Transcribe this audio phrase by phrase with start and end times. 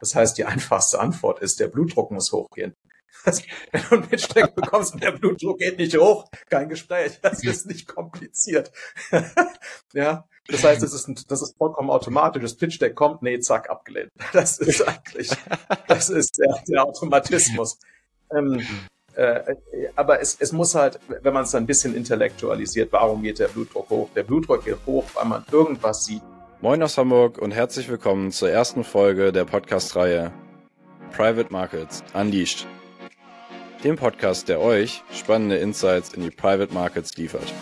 [0.00, 2.74] Das heißt, die einfachste Antwort ist, der Blutdruck muss hochgehen.
[3.24, 7.18] Das, wenn du einen Pitch-Deck bekommst und der Blutdruck geht nicht hoch, kein Gespräch.
[7.20, 8.72] Das ist nicht kompliziert.
[9.92, 12.42] ja, das heißt, das ist, ein, das ist vollkommen automatisch.
[12.42, 14.10] Das Pitch-Deck kommt, nee, zack, abgelehnt.
[14.32, 15.30] Das ist eigentlich,
[15.86, 17.78] das ist der, der Automatismus.
[18.34, 18.64] Ähm,
[19.14, 19.54] äh,
[19.96, 23.90] aber es, es muss halt, wenn man es ein bisschen intellektualisiert, warum geht der Blutdruck
[23.90, 24.08] hoch?
[24.14, 26.22] Der Blutdruck geht hoch, weil man irgendwas sieht.
[26.62, 30.30] Moin aus Hamburg und herzlich willkommen zur ersten Folge der Podcast-Reihe
[31.10, 32.66] Private Markets Unleashed
[33.82, 37.52] dem Podcast, der euch spannende Insights in die Private Markets liefert.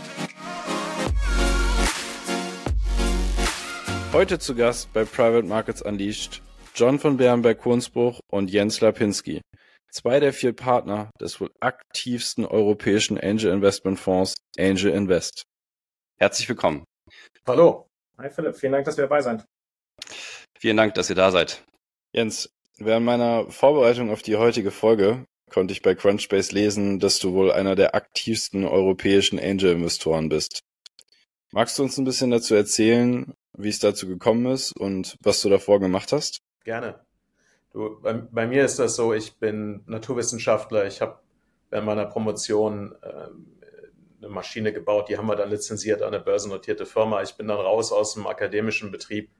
[4.12, 6.42] Heute zu Gast bei Private Markets Unleashed
[6.74, 9.40] John von Bärenberg-Hunsbruch und Jens Lapinski,
[9.92, 15.44] zwei der vier Partner des wohl aktivsten europäischen Angel Investment Fonds Angel Invest.
[16.18, 16.84] Herzlich willkommen.
[17.46, 17.87] Hallo.
[18.20, 19.46] Hi Philipp, vielen Dank, dass wir dabei sind.
[20.58, 21.64] Vielen Dank, dass ihr da seid.
[22.12, 27.32] Jens, während meiner Vorbereitung auf die heutige Folge konnte ich bei Crunchbase lesen, dass du
[27.32, 30.62] wohl einer der aktivsten europäischen Angel-Investoren bist.
[31.52, 35.48] Magst du uns ein bisschen dazu erzählen, wie es dazu gekommen ist und was du
[35.48, 36.40] davor gemacht hast?
[36.64, 36.98] Gerne.
[37.72, 40.86] Du, bei, bei mir ist das so, ich bin Naturwissenschaftler.
[40.86, 41.20] Ich habe
[41.70, 43.28] während meiner Promotion äh,
[44.18, 47.22] eine Maschine gebaut, die haben wir dann lizenziert an eine börsennotierte Firma.
[47.22, 49.30] Ich bin dann raus aus dem akademischen Betrieb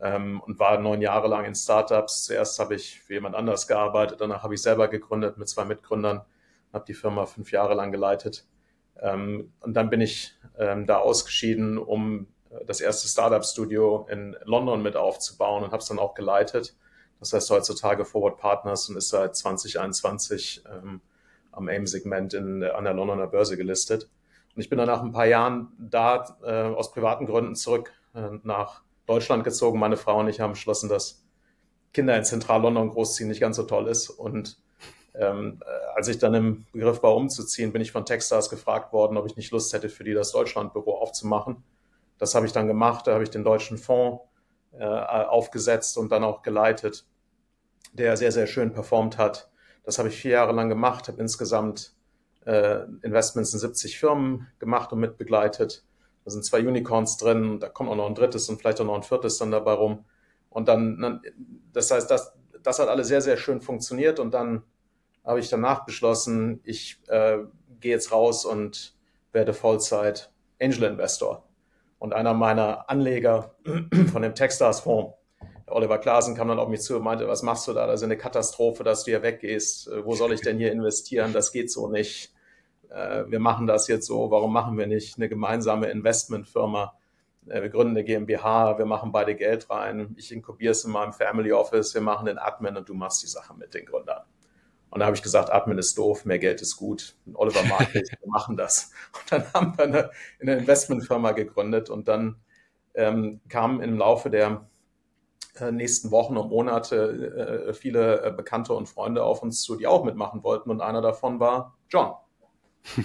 [0.00, 2.24] ähm, und war neun Jahre lang in Startups.
[2.24, 6.22] Zuerst habe ich für jemand anders gearbeitet, danach habe ich selber gegründet mit zwei Mitgründern,
[6.72, 8.46] habe die Firma fünf Jahre lang geleitet.
[9.00, 14.82] Ähm, und dann bin ich ähm, da ausgeschieden, um äh, das erste Startup-Studio in London
[14.82, 16.76] mit aufzubauen und habe es dann auch geleitet.
[17.20, 21.00] Das heißt heutzutage Forward Partners und ist seit 2021 ähm,
[21.56, 24.08] am AIM-Segment an der Londoner Börse gelistet.
[24.54, 28.28] Und ich bin dann nach ein paar Jahren da äh, aus privaten Gründen zurück äh,
[28.42, 29.78] nach Deutschland gezogen.
[29.78, 31.24] Meine Frau und ich haben beschlossen, dass
[31.92, 34.10] Kinder in Zentral-London großziehen nicht ganz so toll ist.
[34.10, 34.58] Und
[35.14, 39.16] ähm, äh, als ich dann im Begriff war, umzuziehen, bin ich von Techstars gefragt worden,
[39.16, 41.62] ob ich nicht Lust hätte, für die das Deutschlandbüro aufzumachen.
[42.18, 43.06] Das habe ich dann gemacht.
[43.06, 44.22] Da habe ich den deutschen Fonds
[44.72, 47.06] äh, aufgesetzt und dann auch geleitet,
[47.92, 49.50] der sehr, sehr schön performt hat.
[49.84, 51.94] Das habe ich vier Jahre lang gemacht, habe insgesamt
[52.46, 55.84] äh, Investments in 70 Firmen gemacht und mitbegleitet.
[56.24, 58.94] Da sind zwei Unicorns drin, da kommt auch noch ein drittes und vielleicht auch noch
[58.94, 60.04] ein viertes dann dabei rum.
[60.48, 61.20] Und dann,
[61.72, 64.62] das heißt, das, das hat alles sehr, sehr schön funktioniert und dann
[65.24, 67.38] habe ich danach beschlossen, ich äh,
[67.80, 68.94] gehe jetzt raus und
[69.32, 70.30] werde Vollzeit
[70.60, 71.44] Angel Investor.
[71.98, 73.54] Und einer meiner Anleger
[74.12, 75.14] von dem Techstars Fonds,
[75.66, 77.86] Oliver Klaasen, kam dann auf mich zu und meinte, was machst du da?
[77.86, 79.90] Das ist eine Katastrophe, dass du hier weggehst.
[80.04, 81.32] Wo soll ich denn hier investieren?
[81.32, 82.34] Das geht so nicht
[82.94, 86.94] äh, wir machen das jetzt so, warum machen wir nicht eine gemeinsame Investmentfirma?
[87.48, 91.12] Äh, wir gründen eine GmbH, wir machen beide Geld rein, ich inkubiere es in meinem
[91.12, 94.22] Family Office, wir machen den Admin und du machst die Sache mit den Gründern.
[94.90, 97.16] Und da habe ich gesagt, Admin ist doof, mehr Geld ist gut.
[97.26, 98.92] Und Oliver mag nicht, wir machen das.
[99.12, 100.10] Und dann haben wir eine,
[100.40, 102.36] eine Investmentfirma gegründet und dann
[102.94, 104.73] ähm, kamen im Laufe der äh,
[105.70, 110.04] nächsten Wochen und Monate äh, viele äh, Bekannte und Freunde auf uns zu, die auch
[110.04, 110.70] mitmachen wollten.
[110.70, 112.14] Und einer davon war John.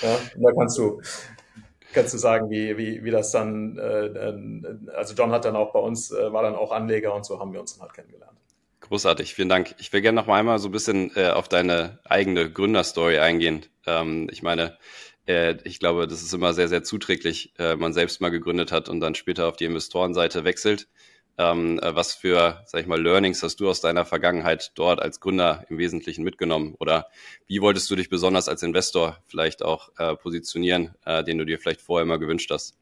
[0.00, 1.00] ja, da kannst du,
[1.92, 5.80] kannst du sagen, wie, wie, wie das dann, äh, also John hat dann auch bei
[5.80, 8.38] uns, äh, war dann auch Anleger und so haben wir uns dann halt kennengelernt.
[8.80, 9.74] Großartig, vielen Dank.
[9.78, 13.66] Ich will gerne noch einmal so ein bisschen äh, auf deine eigene Gründerstory eingehen.
[13.86, 14.78] Ähm, ich meine,
[15.26, 18.88] äh, ich glaube, das ist immer sehr, sehr zuträglich, äh, man selbst mal gegründet hat
[18.88, 20.88] und dann später auf die Investorenseite wechselt.
[21.38, 25.20] Ähm, äh, was für, sag ich mal, Learnings hast du aus deiner Vergangenheit dort als
[25.20, 26.74] Gründer im Wesentlichen mitgenommen?
[26.80, 27.06] Oder
[27.46, 31.60] wie wolltest du dich besonders als Investor vielleicht auch äh, positionieren, äh, den du dir
[31.60, 32.76] vielleicht vorher mal gewünscht hast?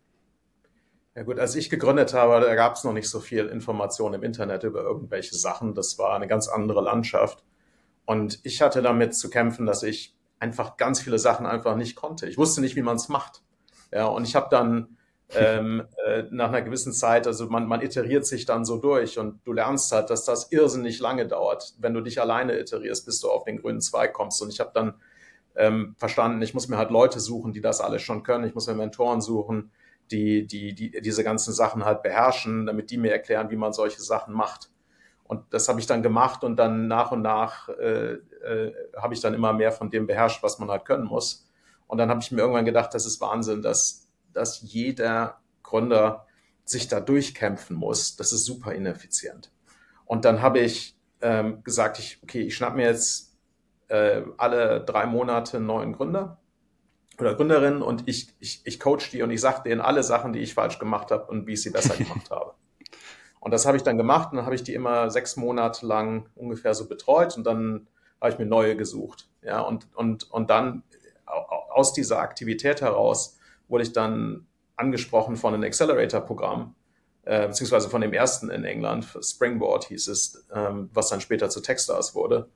[1.15, 4.23] Ja gut, als ich gegründet habe, da gab es noch nicht so viel Information im
[4.23, 5.75] Internet über irgendwelche Sachen.
[5.75, 7.45] Das war eine ganz andere Landschaft.
[8.07, 12.27] Und ich hatte damit zu kämpfen, dass ich einfach ganz viele Sachen einfach nicht konnte.
[12.29, 13.43] Ich wusste nicht, wie man es macht.
[13.93, 14.96] Ja, und ich habe dann
[15.35, 19.41] ähm, äh, nach einer gewissen Zeit, also man, man iteriert sich dann so durch und
[19.45, 21.75] du lernst halt, dass das irrsinnig lange dauert.
[21.79, 24.41] Wenn du dich alleine iterierst, bis du auf den grünen Zweig kommst.
[24.41, 24.95] Und ich habe dann
[25.57, 28.45] ähm, verstanden, ich muss mir halt Leute suchen, die das alles schon können.
[28.45, 29.73] Ich muss mir Mentoren suchen,
[30.11, 34.03] die, die, die diese ganzen Sachen halt beherrschen, damit die mir erklären, wie man solche
[34.03, 34.71] Sachen macht.
[35.25, 39.21] Und das habe ich dann gemacht und dann nach und nach äh, äh, habe ich
[39.21, 41.49] dann immer mehr von dem beherrscht, was man halt können muss.
[41.89, 44.06] Und dann habe ich mir irgendwann gedacht, das ist Wahnsinn, dass
[44.37, 46.27] dass jeder Gründer
[46.65, 48.17] sich da durchkämpfen muss.
[48.17, 49.51] Das ist super ineffizient.
[50.05, 53.37] Und dann habe ich ähm, gesagt, ich, okay, ich schnapp mir jetzt
[53.89, 56.39] äh, alle drei Monate einen neuen Gründer
[57.19, 60.41] oder Gründerin und ich, ich, ich coach die und ich sage denen alle Sachen, die
[60.41, 62.55] ich falsch gemacht habe und wie ich sie besser gemacht habe.
[63.41, 66.29] Und das habe ich dann gemacht und dann habe ich die immer sechs Monate lang
[66.35, 67.87] ungefähr so betreut und dann
[68.21, 69.29] habe ich mir neue gesucht.
[69.43, 70.83] Ja, und, und, und dann
[71.27, 74.47] aus dieser Aktivität heraus wurde ich dann
[74.77, 76.75] angesprochen von einem Accelerator-Programm,
[77.23, 81.61] äh, beziehungsweise von dem ersten in England, Springboard hieß es, ähm, was dann später zu
[81.61, 82.49] Techstars wurde.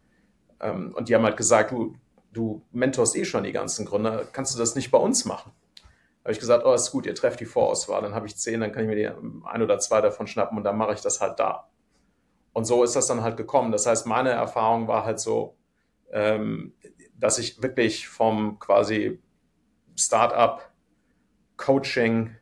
[0.60, 1.96] Ähm, und die haben halt gesagt, du,
[2.32, 5.52] du mentorst eh schon die ganzen Gründer, kannst du das nicht bei uns machen?
[6.22, 8.72] habe ich gesagt, oh, ist gut, ihr trefft die Vorauswahl, dann habe ich zehn, dann
[8.72, 11.40] kann ich mir die ein oder zwei davon schnappen und dann mache ich das halt
[11.40, 11.68] da.
[12.52, 13.72] Und so ist das dann halt gekommen.
[13.72, 15.56] Das heißt, meine Erfahrung war halt so,
[16.12, 16.74] ähm,
[17.14, 19.20] dass ich wirklich vom quasi
[19.96, 20.69] Startup
[21.60, 22.34] Coaching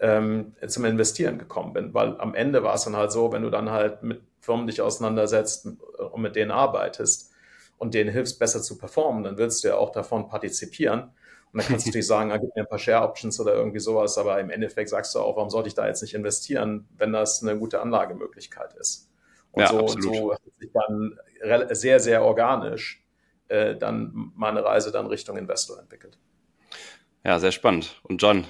[0.00, 3.50] ähm, zum Investieren gekommen bin, weil am Ende war es dann halt so, wenn du
[3.50, 7.32] dann halt mit Firmen dich auseinandersetzt und mit denen arbeitest
[7.78, 11.12] und denen hilfst, besser zu performen, dann willst du ja auch davon partizipieren.
[11.52, 13.80] Und dann kannst du natürlich sagen, ah, gib mir ein paar Share Options oder irgendwie
[13.80, 17.12] sowas, aber im Endeffekt sagst du auch, warum sollte ich da jetzt nicht investieren, wenn
[17.12, 19.10] das eine gute Anlagemöglichkeit ist.
[19.52, 21.18] Und ja, so, so hat sich dann
[21.72, 23.04] sehr, sehr organisch
[23.48, 26.18] äh, dann meine Reise dann Richtung Investor entwickelt.
[27.24, 28.00] Ja, sehr spannend.
[28.02, 28.46] Und John,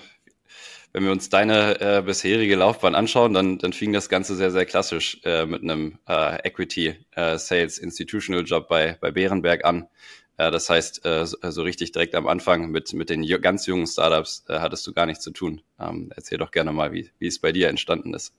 [0.93, 4.67] wenn wir uns deine äh, bisherige Laufbahn anschauen, dann, dann fing das Ganze sehr, sehr
[4.67, 9.89] klassisch äh, mit einem äh, Equity äh, Sales Institutional Job bei, bei Bärenberg an.
[10.37, 14.45] Äh, das heißt, äh, so, richtig direkt am Anfang mit, mit den ganz jungen Startups
[14.49, 15.61] hattest du gar nichts zu tun.
[15.79, 18.35] Ähm, erzähl doch gerne mal, wie, wie es bei dir entstanden ist.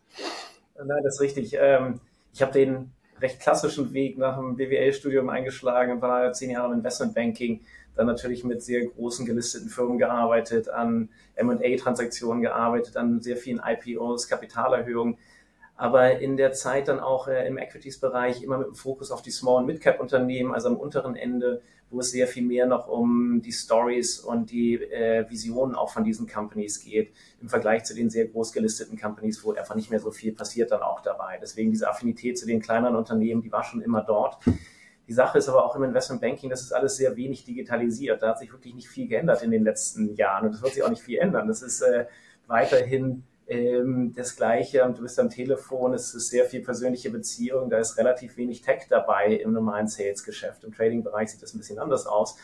[0.75, 1.56] Nein, das ist richtig.
[1.60, 2.00] Ähm,
[2.34, 2.92] ich habe den
[3.22, 7.62] recht klassischen Weg nach dem BWL-Studium eingeschlagen war zehn Jahre im Investmentbanking,
[7.95, 14.27] dann natürlich mit sehr großen gelisteten Firmen gearbeitet, an M&A-Transaktionen gearbeitet, an sehr vielen IPOs,
[14.27, 15.17] Kapitalerhöhungen,
[15.75, 19.31] aber in der Zeit dann auch äh, im Equities-Bereich immer mit dem Fokus auf die
[19.31, 23.51] Small- und Mid-Cap-Unternehmen, also am unteren Ende, wo es sehr viel mehr noch um die
[23.51, 27.11] Stories und die äh, Visionen auch von diesen Companies geht,
[27.41, 30.71] im Vergleich zu den sehr groß gelisteten Companies, wo einfach nicht mehr so viel passiert
[30.71, 31.38] dann auch dabei.
[31.41, 34.38] Deswegen diese Affinität zu den kleineren Unternehmen, die war schon immer dort.
[35.12, 38.22] Die Sache ist aber auch im Investment Banking, das ist alles sehr wenig digitalisiert.
[38.22, 40.84] Da hat sich wirklich nicht viel geändert in den letzten Jahren und das wird sich
[40.84, 41.50] auch nicht viel ändern.
[41.50, 42.06] Das ist äh,
[42.48, 47.78] weiterhin ähm, das Gleiche, du bist am Telefon, es ist sehr viel persönliche Beziehung, da
[47.80, 50.63] ist relativ wenig Tech dabei im normalen Sales-Geschäft.
[50.63, 52.38] Im Trading-Bereich sieht das ein bisschen anders aus.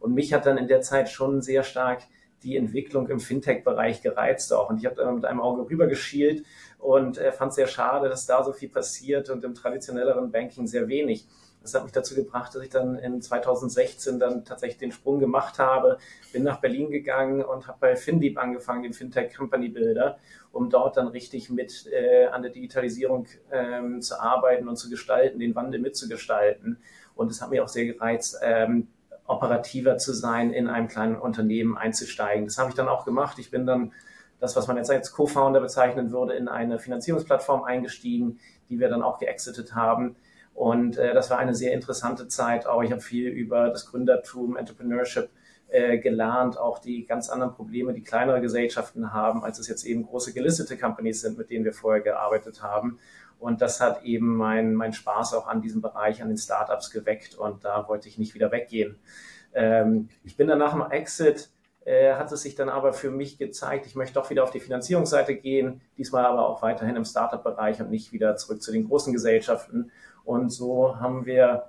[0.00, 2.04] Und mich hat dann in der Zeit schon sehr stark
[2.42, 4.70] die Entwicklung im Fintech-Bereich gereizt auch.
[4.70, 6.46] Und ich habe mit einem Auge rübergeschielt
[6.78, 10.66] und äh, fand es sehr schade, dass da so viel passiert und im traditionelleren Banking
[10.66, 11.28] sehr wenig.
[11.64, 15.58] Das hat mich dazu gebracht, dass ich dann in 2016 dann tatsächlich den Sprung gemacht
[15.58, 15.96] habe,
[16.30, 20.18] bin nach Berlin gegangen und habe bei FinDeep angefangen, den Fintech Company Builder,
[20.52, 25.38] um dort dann richtig mit äh, an der Digitalisierung ähm, zu arbeiten und zu gestalten,
[25.38, 26.82] den Wandel mitzugestalten.
[27.14, 28.88] Und es hat mir auch sehr gereizt, ähm,
[29.26, 32.44] operativer zu sein, in einem kleinen Unternehmen einzusteigen.
[32.44, 33.38] Das habe ich dann auch gemacht.
[33.38, 33.92] Ich bin dann
[34.38, 38.38] das, was man jetzt als Co-Founder bezeichnen würde, in eine Finanzierungsplattform eingestiegen,
[38.68, 40.16] die wir dann auch geexitet haben.
[40.54, 42.66] Und äh, das war eine sehr interessante Zeit.
[42.66, 45.28] Auch ich habe viel über das Gründertum, Entrepreneurship
[45.68, 50.06] äh, gelernt, auch die ganz anderen Probleme, die kleinere Gesellschaften haben, als es jetzt eben
[50.06, 52.98] große gelistete Companies sind, mit denen wir vorher gearbeitet haben.
[53.40, 57.34] Und das hat eben mein, mein Spaß auch an diesem Bereich, an den Startups geweckt.
[57.34, 58.96] Und da wollte ich nicht wieder weggehen.
[59.52, 61.50] Ähm, ich bin dann nach dem Exit
[61.84, 64.60] äh, hat es sich dann aber für mich gezeigt, ich möchte doch wieder auf die
[64.60, 69.12] Finanzierungsseite gehen, diesmal aber auch weiterhin im Startup-Bereich und nicht wieder zurück zu den großen
[69.12, 69.90] Gesellschaften.
[70.24, 71.64] Und so haben wir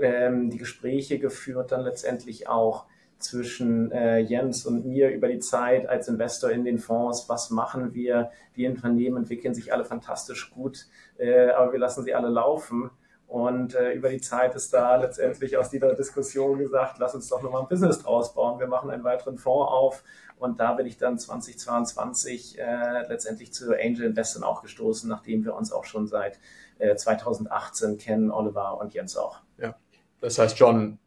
[0.00, 2.86] ähm, die Gespräche geführt, dann letztendlich auch
[3.18, 7.28] zwischen äh, Jens und mir über die Zeit als Investor in den Fonds.
[7.28, 8.30] Was machen wir?
[8.56, 10.86] Die Unternehmen entwickeln sich alle fantastisch gut,
[11.18, 12.90] äh, aber wir lassen sie alle laufen.
[13.26, 17.42] Und äh, über die Zeit ist da letztendlich aus dieser Diskussion gesagt, lass uns doch
[17.42, 18.58] nochmal ein Business draus bauen.
[18.58, 20.02] Wir machen einen weiteren Fonds auf.
[20.38, 25.54] Und da bin ich dann 2022 äh, letztendlich zu Angel Investment auch gestoßen, nachdem wir
[25.54, 26.38] uns auch schon seit
[26.78, 29.40] äh, 2018 kennen, Oliver und Jens auch.
[29.58, 29.76] Ja,
[30.20, 30.98] das heißt, John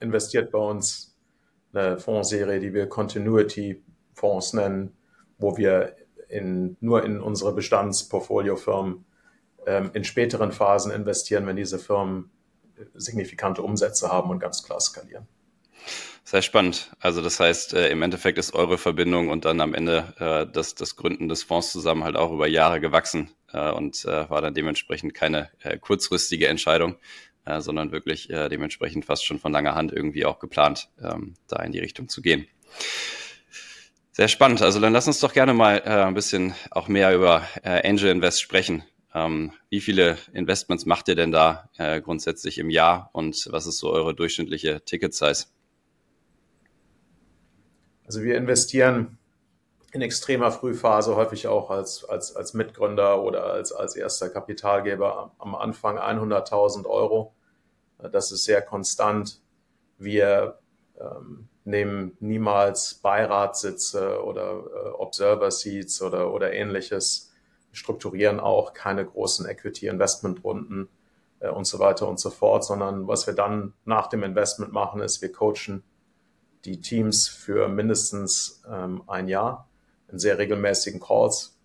[0.00, 1.16] investiert bei uns
[1.72, 4.96] eine Fondsserie, die wir Continuity Fonds nennen,
[5.38, 5.96] wo wir
[6.28, 9.04] in, nur in unsere Bestandsportfoliofirmen
[9.66, 12.30] ähm, in späteren Phasen investieren, wenn diese Firmen
[12.94, 15.26] signifikante Umsätze haben und ganz klar skalieren.
[16.24, 16.90] Sehr spannend.
[17.00, 20.74] Also das heißt, äh, im Endeffekt ist eure Verbindung und dann am Ende äh, das,
[20.74, 24.54] das Gründen des Fonds zusammen halt auch über Jahre gewachsen äh, und äh, war dann
[24.54, 26.96] dementsprechend keine äh, kurzfristige Entscheidung,
[27.46, 31.62] äh, sondern wirklich äh, dementsprechend fast schon von langer Hand irgendwie auch geplant, ähm, da
[31.62, 32.46] in die Richtung zu gehen.
[34.12, 34.62] Sehr spannend.
[34.62, 38.10] Also dann lass uns doch gerne mal äh, ein bisschen auch mehr über äh, Angel
[38.10, 38.84] Invest sprechen.
[39.12, 43.78] Ähm, wie viele Investments macht ihr denn da äh, grundsätzlich im Jahr und was ist
[43.78, 45.46] so eure durchschnittliche Ticket-Size?
[48.04, 49.18] Also wir investieren
[49.94, 55.54] in extremer Frühphase, häufig auch als, als, als Mitgründer oder als, als erster Kapitalgeber am
[55.54, 57.32] Anfang 100.000 Euro.
[57.98, 59.40] Das ist sehr konstant.
[59.96, 60.58] Wir
[60.98, 67.32] ähm, nehmen niemals Beiratssitze oder äh, Observer Seats oder, oder ähnliches,
[67.70, 70.88] strukturieren auch keine großen Equity-Investment-Runden
[71.38, 75.00] äh, und so weiter und so fort, sondern was wir dann nach dem Investment machen,
[75.00, 75.84] ist, wir coachen
[76.64, 79.68] die Teams für mindestens ähm, ein Jahr
[80.14, 81.58] in sehr regelmäßigen Calls,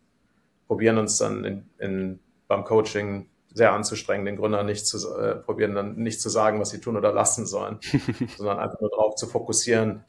[0.67, 5.75] probieren uns dann in, in, beim Coaching sehr anzustrengen, den Gründern nicht zu äh, probieren,
[5.75, 7.79] dann nicht zu sagen, was sie tun oder lassen sollen,
[8.37, 10.03] sondern einfach nur darauf zu fokussieren,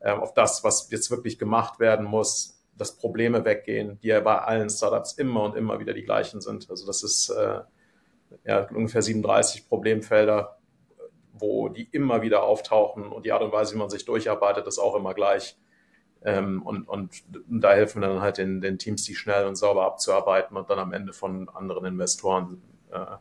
[0.00, 4.38] äh, auf das, was jetzt wirklich gemacht werden muss, dass Probleme weggehen, die ja bei
[4.38, 6.70] allen Startups immer und immer wieder die gleichen sind.
[6.70, 7.60] Also das ist äh,
[8.44, 10.58] ja, ungefähr 37 Problemfelder,
[11.34, 14.78] wo die immer wieder auftauchen und die Art und Weise, wie man sich durcharbeitet, ist
[14.78, 15.56] auch immer gleich.
[16.24, 19.86] Ähm, und, und da helfen wir dann halt den, den Teams, die schnell und sauber
[19.86, 22.62] abzuarbeiten und dann am Ende von anderen Investoren,
[22.92, 23.16] äh,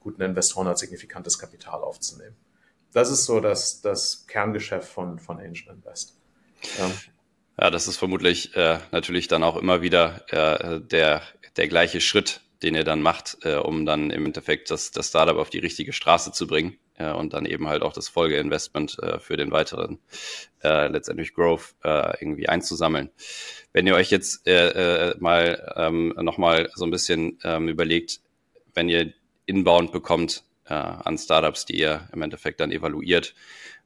[0.00, 2.36] guten Investoren als signifikantes Kapital aufzunehmen.
[2.92, 6.16] Das ist so das, das Kerngeschäft von, von Angel Invest.
[6.78, 6.90] Ja.
[7.60, 11.22] ja das ist vermutlich äh, natürlich dann auch immer wieder äh, der,
[11.56, 15.36] der gleiche Schritt, den ihr dann macht, äh, um dann im Endeffekt das, das Startup
[15.36, 19.18] auf die richtige Straße zu bringen äh, und dann eben halt auch das Folgeinvestment äh,
[19.18, 19.98] für den weiteren
[20.62, 23.10] äh, letztendlich Growth äh, irgendwie einzusammeln.
[23.72, 28.20] Wenn ihr euch jetzt äh, äh, mal ähm, nochmal so ein bisschen ähm, überlegt,
[28.74, 29.12] wenn ihr
[29.46, 33.34] Inbound bekommt äh, an Startups, die ihr im Endeffekt dann evaluiert,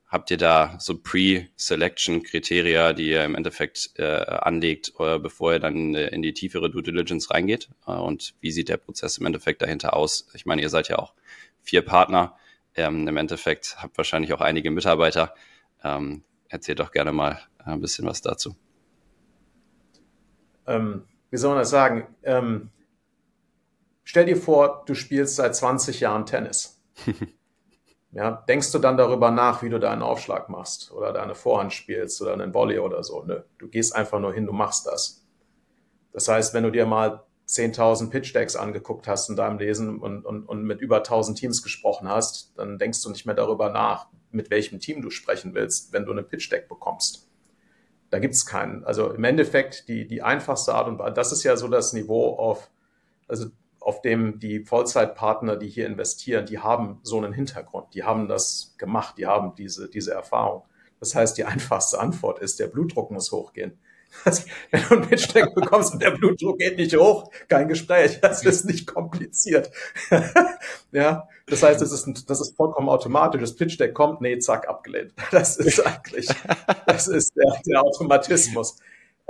[0.08, 5.94] habt ihr da so Pre-Selection-Kriteria, die ihr im Endeffekt äh, anlegt, äh, bevor ihr dann
[5.94, 7.68] äh, in die tiefere Due Diligence reingeht?
[7.86, 10.28] Äh, und wie sieht der Prozess im Endeffekt dahinter aus?
[10.34, 11.12] Ich meine, ihr seid ja auch
[11.62, 12.36] vier Partner.
[12.78, 15.35] Ähm, Im Endeffekt habt wahrscheinlich auch einige Mitarbeiter.
[15.82, 18.54] Ähm, erzählt doch gerne mal ein bisschen was dazu.
[20.64, 22.06] Ähm, wie soll man das sagen?
[22.23, 22.70] Ähm,
[24.04, 26.80] stell dir vor, du spielst seit 20 Jahren Tennis.
[28.11, 32.23] Ja, denkst du dann darüber nach, wie du deinen Aufschlag machst oder deine Vorhand spielst
[32.23, 33.23] oder einen Volley oder so?
[33.23, 35.26] Nö, du gehst einfach nur hin, du machst das.
[36.12, 40.25] Das heißt, wenn du dir mal 10.000 Pitch Decks angeguckt hast in deinem Lesen und,
[40.26, 44.09] und, und mit über 1.000 Teams gesprochen hast, dann denkst du nicht mehr darüber nach,
[44.31, 47.26] mit welchem Team du sprechen willst, wenn du eine Pitch Deck bekommst.
[48.11, 48.85] Da gibt's keinen.
[48.85, 52.37] Also im Endeffekt die, die einfachste Art und Weise, das ist ja so das Niveau
[52.37, 52.71] auf,
[53.26, 53.47] also
[53.81, 58.75] auf dem die Vollzeitpartner, die hier investieren, die haben so einen Hintergrund, die haben das
[58.76, 60.64] gemacht, die haben diese, diese Erfahrung.
[61.00, 63.78] Das heißt, die einfachste Antwort ist, der Blutdruck muss hochgehen.
[64.70, 68.18] Wenn du einen Pitch-Deck bekommst und der Blutdruck geht nicht hoch, kein Gespräch.
[68.28, 69.70] Das ist nicht kompliziert.
[70.92, 73.40] ja, das heißt, das ist, ein, das ist vollkommen automatisch.
[73.40, 75.12] Das Pitch-Deck kommt, nee, zack, abgelehnt.
[75.30, 76.28] Das ist eigentlich,
[76.86, 78.76] das ist der, der Automatismus.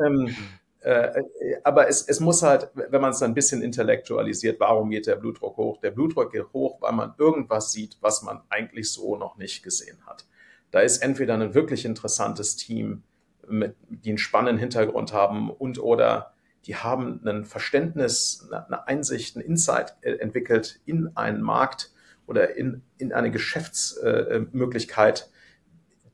[0.05, 0.35] Ähm,
[0.81, 1.23] äh,
[1.65, 5.57] aber es, es muss halt, wenn man es ein bisschen intellektualisiert, warum geht der Blutdruck
[5.57, 5.81] hoch?
[5.81, 9.99] Der Blutdruck geht hoch, weil man irgendwas sieht, was man eigentlich so noch nicht gesehen
[10.07, 10.27] hat.
[10.71, 13.03] Da ist entweder ein wirklich interessantes Team,
[13.51, 16.35] mit, die einen spannenden Hintergrund haben und oder
[16.67, 21.93] die haben ein Verständnis, eine Einsicht, ein Insight äh, entwickelt in einen Markt
[22.27, 25.31] oder in, in eine Geschäftsmöglichkeit,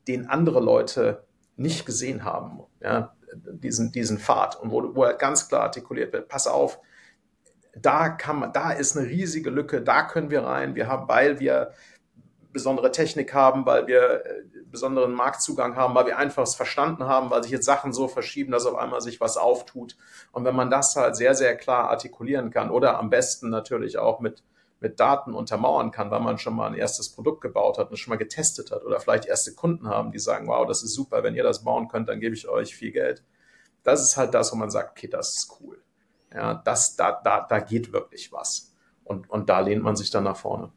[0.06, 1.24] den andere Leute
[1.56, 2.60] nicht gesehen haben.
[2.80, 6.78] Ja, diesen, diesen Pfad und wo, wo er ganz klar artikuliert wird, pass auf,
[7.76, 10.76] da kann man, da ist eine riesige Lücke, da können wir rein.
[10.76, 11.72] Wir haben, weil wir
[12.54, 17.28] besondere Technik haben, weil wir äh, besonderen Marktzugang haben, weil wir einfach es verstanden haben,
[17.28, 19.96] weil sich jetzt Sachen so verschieben, dass auf einmal sich was auftut.
[20.32, 24.20] Und wenn man das halt sehr, sehr klar artikulieren kann oder am besten natürlich auch
[24.20, 24.42] mit,
[24.80, 28.12] mit Daten untermauern kann, weil man schon mal ein erstes Produkt gebaut hat und schon
[28.12, 31.34] mal getestet hat oder vielleicht erste Kunden haben, die sagen, wow, das ist super, wenn
[31.34, 33.22] ihr das bauen könnt, dann gebe ich euch viel Geld.
[33.82, 35.82] Das ist halt das, wo man sagt, okay, das ist cool.
[36.32, 38.72] Ja, das, da, da, da geht wirklich was.
[39.02, 40.72] Und, und da lehnt man sich dann nach vorne.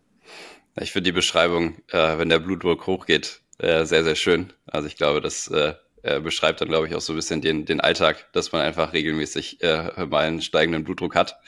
[0.79, 4.53] Ich finde die Beschreibung, äh, wenn der Blutdruck hochgeht, äh, sehr, sehr schön.
[4.65, 7.65] Also ich glaube, das äh, äh, beschreibt dann, glaube ich, auch so ein bisschen den,
[7.65, 11.39] den Alltag, dass man einfach regelmäßig äh, mal einen steigenden Blutdruck hat.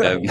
[0.00, 0.30] ähm,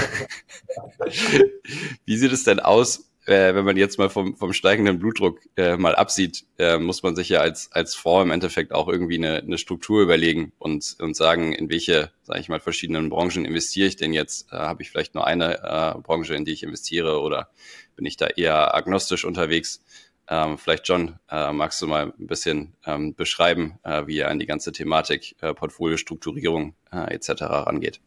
[2.06, 5.78] wie sieht es denn aus, äh, wenn man jetzt mal vom, vom steigenden Blutdruck äh,
[5.78, 9.38] mal absieht, äh, muss man sich ja als, als Fonds im Endeffekt auch irgendwie eine,
[9.38, 13.96] eine Struktur überlegen und, und sagen, in welche, sage ich mal, verschiedenen Branchen investiere ich
[13.96, 14.52] denn jetzt?
[14.52, 17.50] Äh, Habe ich vielleicht nur eine äh, Branche, in die ich investiere oder
[17.96, 19.84] bin ich da eher agnostisch unterwegs?
[20.28, 24.40] Ähm, vielleicht John, äh, magst du mal ein bisschen ähm, beschreiben, äh, wie ihr an
[24.40, 27.42] die ganze Thematik äh, Portfoliostrukturierung äh, etc.
[27.42, 28.00] rangeht?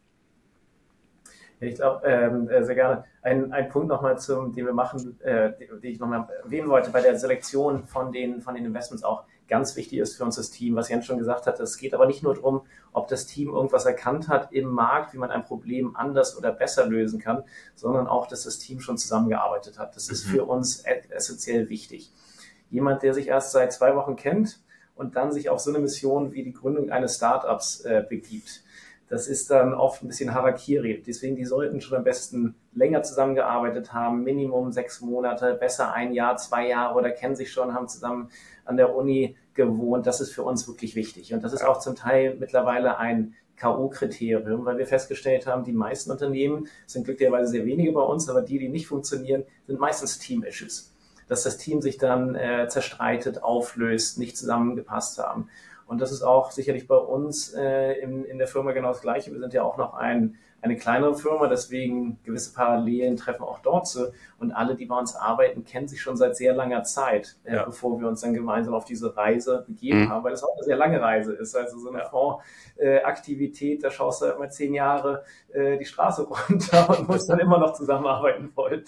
[1.59, 3.05] Ich glaube, ähm, äh, sehr gerne.
[3.23, 7.01] Ein, ein Punkt nochmal zum, den wir machen, äh, den ich nochmal erwähnen wollte, bei
[7.01, 9.23] der Selektion von den, von den Investments auch.
[9.47, 11.59] ganz wichtig ist für uns das Team, was Jens schon gesagt hat.
[11.59, 12.61] Es geht aber nicht nur darum,
[12.93, 16.85] ob das Team irgendwas erkannt hat im Markt, wie man ein Problem anders oder besser
[16.85, 19.95] lösen kann, sondern auch, dass das Team schon zusammengearbeitet hat.
[19.95, 20.31] Das ist mhm.
[20.31, 22.11] für uns essentiell wichtig.
[22.69, 24.59] Jemand, der sich erst seit zwei Wochen kennt
[24.95, 28.63] und dann sich auf so eine Mission wie die Gründung eines Startups äh, begibt,
[29.09, 31.01] das ist dann oft ein bisschen Harakiri.
[31.05, 36.35] Deswegen, die sollten schon am besten länger zusammengearbeitet haben, Minimum sechs Monate, besser ein Jahr,
[36.37, 38.29] zwei Jahre oder kennen sich schon, haben zusammen
[38.65, 40.05] an der Uni gewohnt.
[40.07, 41.33] Das ist für uns wirklich wichtig.
[41.33, 46.11] Und das ist auch zum Teil mittlerweile ein K.O.-Kriterium, weil wir festgestellt haben, die meisten
[46.11, 50.93] Unternehmen sind glücklicherweise sehr wenige bei uns, aber die, die nicht funktionieren, sind meistens Team-Issues.
[51.27, 55.49] Dass das Team sich dann äh, zerstreitet, auflöst, nicht zusammengepasst haben.
[55.87, 59.31] Und das ist auch sicherlich bei uns äh, in, in der Firma genau das Gleiche.
[59.31, 63.87] Wir sind ja auch noch ein, eine kleinere Firma, deswegen gewisse Parallelen treffen auch dort
[63.87, 64.11] zu.
[64.37, 67.63] Und alle, die bei uns arbeiten, kennen sich schon seit sehr langer Zeit, äh, ja.
[67.63, 70.09] bevor wir uns dann gemeinsam auf diese Reise begeben mhm.
[70.09, 71.55] haben, weil das auch eine sehr lange Reise ist.
[71.55, 72.09] Also so eine ja.
[72.09, 77.39] Fondsaktivität, da schaust du halt mal zehn Jahre äh, die Straße runter und musst dann
[77.39, 78.83] immer noch zusammenarbeiten wollen.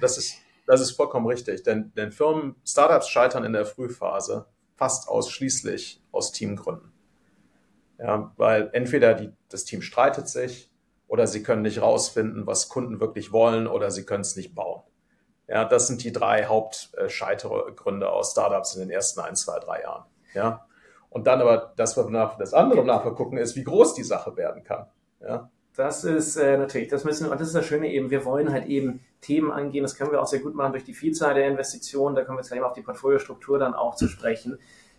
[0.00, 4.46] Das ist, das ist vollkommen richtig, denn, denn Firmen, Startups scheitern in der Frühphase
[4.78, 6.92] fast ausschließlich aus Teamgründen.
[7.98, 10.70] Ja, weil entweder die, das Team streitet sich
[11.08, 14.82] oder sie können nicht rausfinden, was Kunden wirklich wollen oder sie können es nicht bauen.
[15.48, 20.04] Ja, das sind die drei Hauptscheitergründe aus Startups in den ersten ein, zwei, drei Jahren.
[20.32, 20.66] Ja,
[21.10, 24.04] und dann aber das, was wir nach, das andere nachher gucken, ist, wie groß die
[24.04, 24.86] Sache werden kann.
[25.20, 28.50] Ja, das ist äh, natürlich, das müssen, und das ist das Schöne eben, wir wollen
[28.50, 31.46] halt eben Themen angehen, das können wir auch sehr gut machen durch die Vielzahl der
[31.46, 34.58] Investitionen, da kommen wir jetzt gleich mal auf die Portfoliostruktur dann auch zu sprechen,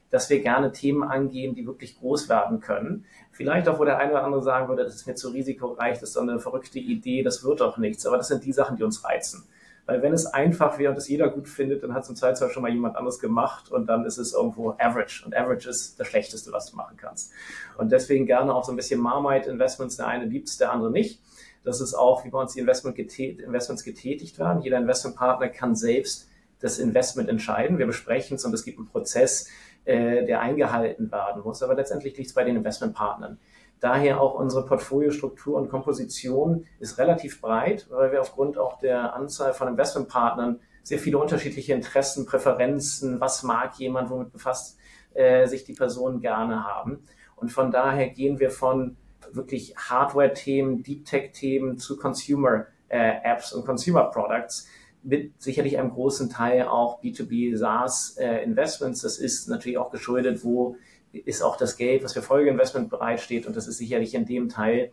[0.09, 3.03] dass wir gerne Themen angehen, die wirklich groß werden können.
[3.33, 6.09] Vielleicht auch, wo der eine oder andere sagen würde, das ist mir zu risikoreich, das
[6.09, 8.83] ist so eine verrückte Idee, das wird doch nichts, aber das sind die Sachen, die
[8.83, 9.49] uns reizen.
[9.89, 12.51] Weil wenn es einfach wäre und es jeder gut findet, dann hat es im Zweifelsfall
[12.51, 15.25] schon mal jemand anderes gemacht und dann ist es irgendwo average.
[15.25, 17.31] Und average ist das Schlechteste, was du machen kannst.
[17.75, 19.97] Und deswegen gerne auch so ein bisschen Marmite Investments.
[19.97, 21.23] Der eine liebt es, der andere nicht.
[21.63, 24.61] Das ist auch, wie bei uns die Investment getät Investments getätigt werden.
[24.61, 26.29] Jeder Investmentpartner kann selbst
[26.59, 27.79] das Investment entscheiden.
[27.79, 29.49] Wir besprechen es und es gibt einen Prozess,
[29.85, 31.63] äh, der eingehalten werden muss.
[31.63, 33.39] Aber letztendlich liegt es bei den Investmentpartnern.
[33.79, 39.53] Daher auch unsere Portfoliostruktur und Komposition ist relativ breit, weil wir aufgrund auch der Anzahl
[39.53, 44.77] von Investmentpartnern sehr viele unterschiedliche Interessen, Präferenzen, was mag jemand, womit befasst
[45.13, 47.03] äh, sich die Person gerne haben.
[47.35, 48.97] Und von daher gehen wir von
[49.31, 54.67] wirklich Hardware-Themen, Deep Tech-Themen zu Consumer-Apps äh, und Consumer-Products
[55.03, 59.01] mit sicherlich einem großen Teil auch B2B SaaS-Investments.
[59.01, 60.75] Äh, das ist natürlich auch geschuldet, wo
[61.11, 63.45] ist auch das Geld, was für Folgeinvestment bereitsteht.
[63.45, 64.91] Und das ist sicherlich in dem Teil,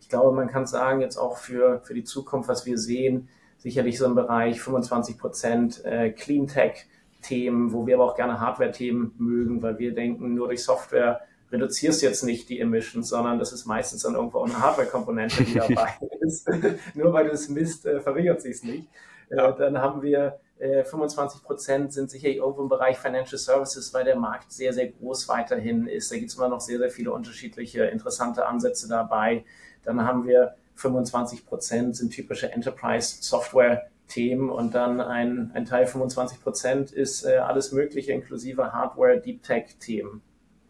[0.00, 3.28] ich glaube, man kann sagen, jetzt auch für, für die Zukunft, was wir sehen,
[3.58, 6.86] sicherlich so im Bereich 25 Prozent äh, Clean Tech
[7.22, 12.02] Themen, wo wir aber auch gerne Hardware-Themen mögen, weil wir denken, nur durch Software reduzierst
[12.02, 15.98] du jetzt nicht die Emissions, sondern das ist meistens dann irgendwo eine Hardware-Komponente, die dabei
[16.20, 16.48] ist.
[16.94, 18.88] nur weil du es misst, äh, verringert sich es nicht.
[19.30, 19.50] Ja.
[19.50, 24.04] Äh, dann haben wir 25 äh, Prozent sind sicherlich irgendwo im Bereich Financial Services, weil
[24.04, 26.10] der Markt sehr, sehr groß weiterhin ist.
[26.10, 29.44] Da gibt es immer noch sehr, sehr viele unterschiedliche interessante Ansätze dabei.
[29.84, 35.86] Dann haben wir 25 Prozent sind typische Enterprise Software Themen und dann ein, ein Teil
[35.86, 40.22] 25 Prozent ist äh, alles Mögliche inklusive Hardware, Deep Tech Themen.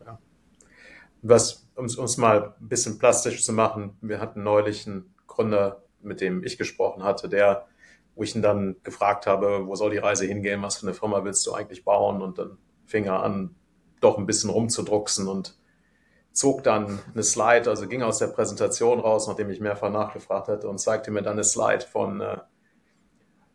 [0.05, 0.19] Ja.
[1.23, 6.21] Was, um es mal ein bisschen plastisch zu machen, wir hatten neulich einen Gründer, mit
[6.21, 7.67] dem ich gesprochen hatte, der
[8.19, 11.23] wo ich ihn dann gefragt habe, wo soll die Reise hingehen, was für eine Firma
[11.25, 12.21] willst du eigentlich bauen?
[12.21, 13.55] Und dann fing er an,
[14.01, 15.57] doch ein bisschen rumzudrucksen und
[16.33, 20.69] zog dann eine Slide, also ging aus der Präsentation raus, nachdem ich mehrfach nachgefragt hatte
[20.69, 22.39] und zeigte mir dann eine Slide von, äh,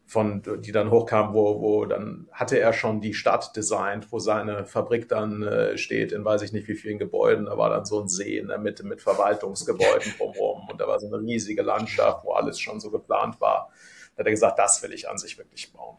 [0.05, 4.65] von die dann hochkam, wo, wo dann hatte er schon die Stadt designt, wo seine
[4.65, 7.47] Fabrik dann äh, steht, in weiß ich nicht wie vielen Gebäuden.
[7.47, 11.01] Da war dann so ein See in der Mitte mit Verwaltungsgebäuden drumherum und da war
[11.01, 13.69] so eine riesige Landschaft, wo alles schon so geplant war.
[14.15, 15.97] Da hat er gesagt, das will ich an sich wirklich bauen.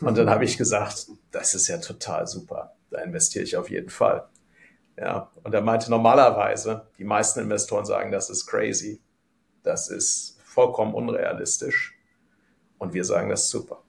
[0.00, 2.76] Und dann habe ich gesagt, das ist ja total super.
[2.90, 4.28] Da investiere ich auf jeden Fall.
[4.96, 9.00] Ja, und er meinte normalerweise, die meisten Investoren sagen, das ist crazy.
[9.62, 11.98] Das ist vollkommen unrealistisch.
[12.78, 13.82] Und wir sagen, das ist super.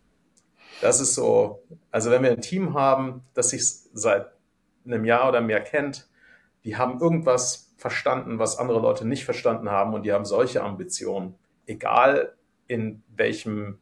[0.81, 3.63] Das ist so, also wenn wir ein Team haben, das sich
[3.93, 4.31] seit
[4.85, 6.09] einem Jahr oder mehr kennt,
[6.63, 11.35] die haben irgendwas verstanden, was andere Leute nicht verstanden haben und die haben solche Ambitionen.
[11.65, 12.35] Egal
[12.71, 13.79] in welchem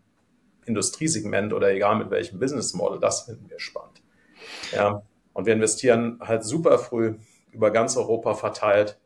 [0.65, 4.01] Industriesegment oder egal mit welchem Business Model, das finden wir spannend.
[4.71, 7.15] Ja, und wir investieren halt super früh
[7.51, 8.99] über ganz Europa verteilt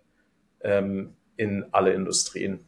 [0.61, 2.65] ähm, in alle Industrien,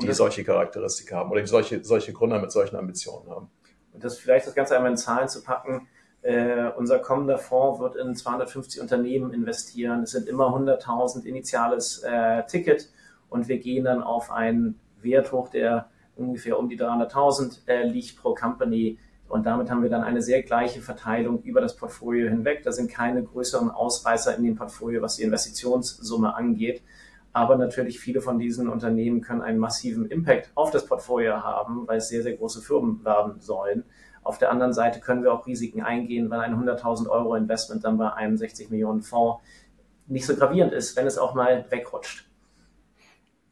[0.00, 3.50] die solche Charakteristika haben oder solche, solche Gründer mit solchen Ambitionen haben.
[3.92, 5.88] Und das vielleicht das Ganze einmal in Zahlen zu packen,
[6.26, 10.02] Äh, unser kommender Fonds wird in 250 Unternehmen investieren.
[10.02, 12.90] Es sind immer 100.000 initiales äh, Ticket
[13.28, 18.16] und wir gehen dann auf einen Wert hoch, der ungefähr um die 300.000 äh, liegt
[18.16, 18.98] pro Company.
[19.28, 22.62] Und damit haben wir dann eine sehr gleiche Verteilung über das Portfolio hinweg.
[22.62, 26.82] Da sind keine größeren Ausreißer in dem Portfolio, was die Investitionssumme angeht.
[27.32, 31.98] Aber natürlich viele von diesen Unternehmen können einen massiven Impact auf das Portfolio haben, weil
[31.98, 33.84] es sehr, sehr große Firmen werden sollen.
[34.22, 37.98] Auf der anderen Seite können wir auch Risiken eingehen, weil ein 100.000 Euro Investment dann
[37.98, 39.42] bei einem 60 Millionen Fonds
[40.06, 42.26] nicht so gravierend ist, wenn es auch mal wegrutscht.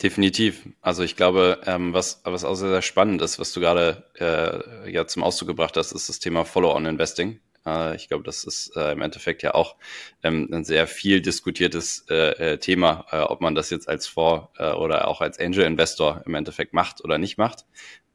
[0.03, 0.69] Definitiv.
[0.81, 4.91] Also ich glaube, ähm, was, was auch sehr, sehr spannend ist, was du gerade äh,
[4.91, 7.41] ja zum Ausdruck gebracht hast, ist das Thema Follow-on-Investing.
[7.65, 9.77] Äh, ich glaube, das ist äh, im Endeffekt ja auch
[10.23, 14.49] ähm, ein sehr viel diskutiertes äh, äh Thema, äh, ob man das jetzt als Fonds
[14.59, 17.65] äh, oder auch als Angel-Investor im Endeffekt macht oder nicht macht.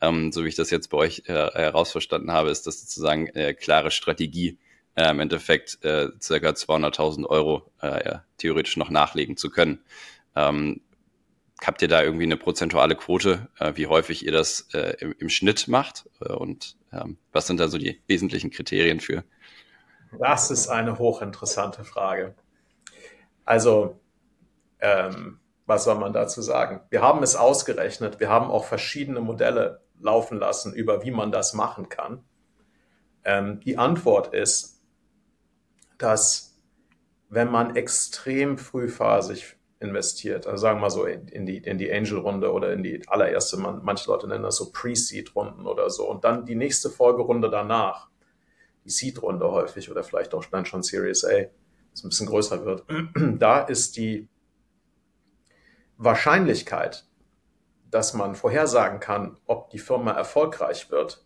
[0.02, 3.54] Ähm, so wie ich das jetzt bei euch äh, herausverstanden habe, ist das sozusagen äh,
[3.54, 4.58] klare Strategie,
[4.96, 9.80] äh, im Endeffekt äh, circa 200.000 Euro äh, ja, theoretisch noch nachlegen zu können.
[10.36, 10.82] Ähm,
[11.66, 15.30] habt ihr da irgendwie eine prozentuale Quote, äh, wie häufig ihr das äh, im, im,
[15.30, 16.10] Schnitt macht?
[16.22, 19.24] Äh, und ähm, was sind da so die wesentlichen Kriterien für?
[20.18, 22.34] Das ist eine hochinteressante Frage.
[23.46, 24.00] Also,
[24.80, 26.82] ähm, was soll man dazu sagen?
[26.90, 28.20] Wir haben es ausgerechnet.
[28.20, 32.24] Wir haben auch verschiedene Modelle laufen lassen, über wie man das machen kann.
[33.24, 34.82] Ähm, die Antwort ist,
[35.98, 36.58] dass
[37.30, 42.52] wenn man extrem frühphasig investiert, also sagen wir mal so in die, in die Angel-Runde
[42.52, 46.46] oder in die allererste, man, manche Leute nennen das so Pre-Seed-Runden oder so, und dann
[46.46, 48.10] die nächste Folgerunde danach,
[48.84, 51.46] die Seed-Runde häufig oder vielleicht auch dann schon Series A,
[51.92, 52.84] das ein bisschen größer wird,
[53.40, 54.28] da ist die
[55.98, 57.06] Wahrscheinlichkeit,
[57.90, 61.26] dass man vorhersagen kann, ob die Firma erfolgreich wird,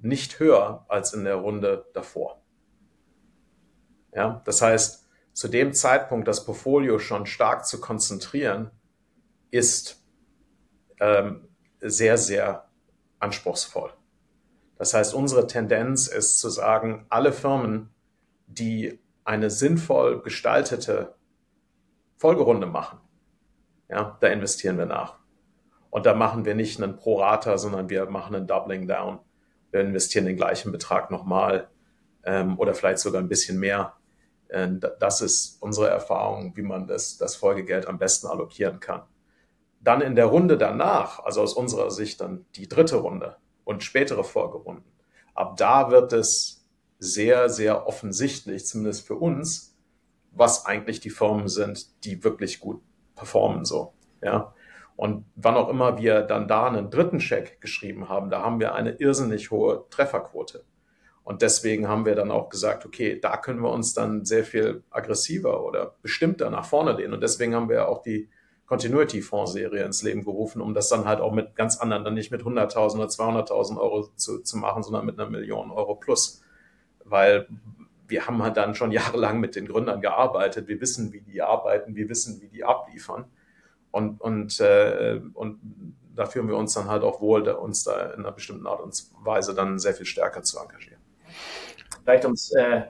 [0.00, 2.42] nicht höher als in der Runde davor.
[4.12, 5.03] Ja, das heißt,
[5.34, 8.70] zu dem Zeitpunkt das Portfolio schon stark zu konzentrieren,
[9.50, 10.02] ist
[11.00, 11.48] ähm,
[11.80, 12.68] sehr, sehr
[13.18, 13.92] anspruchsvoll.
[14.78, 17.90] Das heißt, unsere Tendenz ist zu sagen, alle Firmen,
[18.46, 21.14] die eine sinnvoll gestaltete
[22.16, 23.00] Folgerunde machen,
[23.88, 25.18] ja, da investieren wir nach.
[25.90, 29.20] Und da machen wir nicht einen Pro-Rata, sondern wir machen einen Doubling Down.
[29.70, 31.68] Wir investieren den gleichen Betrag nochmal
[32.24, 33.94] ähm, oder vielleicht sogar ein bisschen mehr.
[34.48, 34.68] Äh,
[35.00, 39.02] das ist unsere Erfahrung, wie man das, das Folgegeld am besten allokieren kann.
[39.80, 44.24] Dann in der Runde danach, also aus unserer Sicht dann die dritte Runde und spätere
[44.24, 44.90] Folgerunden,
[45.34, 46.64] ab da wird es
[46.98, 49.76] sehr, sehr offensichtlich, zumindest für uns,
[50.30, 52.80] was eigentlich die Firmen sind, die wirklich gut
[53.14, 53.92] performen so.
[54.22, 54.54] Ja.
[54.96, 58.74] Und wann auch immer wir dann da einen dritten Check geschrieben haben, da haben wir
[58.74, 60.64] eine irrsinnig hohe Trefferquote.
[61.24, 64.84] Und deswegen haben wir dann auch gesagt, okay, da können wir uns dann sehr viel
[64.90, 67.14] aggressiver oder bestimmter nach vorne lehnen.
[67.14, 68.28] Und deswegen haben wir auch die
[68.66, 72.30] Continuity Fonds-Serie ins Leben gerufen, um das dann halt auch mit ganz anderen, dann nicht
[72.30, 76.42] mit 100.000 oder 200.000 Euro zu, zu machen, sondern mit einer Million Euro plus.
[77.04, 77.48] Weil
[78.06, 80.68] wir haben halt dann schon jahrelang mit den Gründern gearbeitet.
[80.68, 83.24] Wir wissen, wie die arbeiten, wir wissen, wie die abliefern.
[83.90, 85.58] Und, und, äh, und
[86.14, 89.04] da fühlen wir uns dann halt auch wohl, uns da in einer bestimmten Art und
[89.22, 90.93] Weise dann sehr viel stärker zu engagieren.
[92.02, 92.82] Vielleicht um es äh,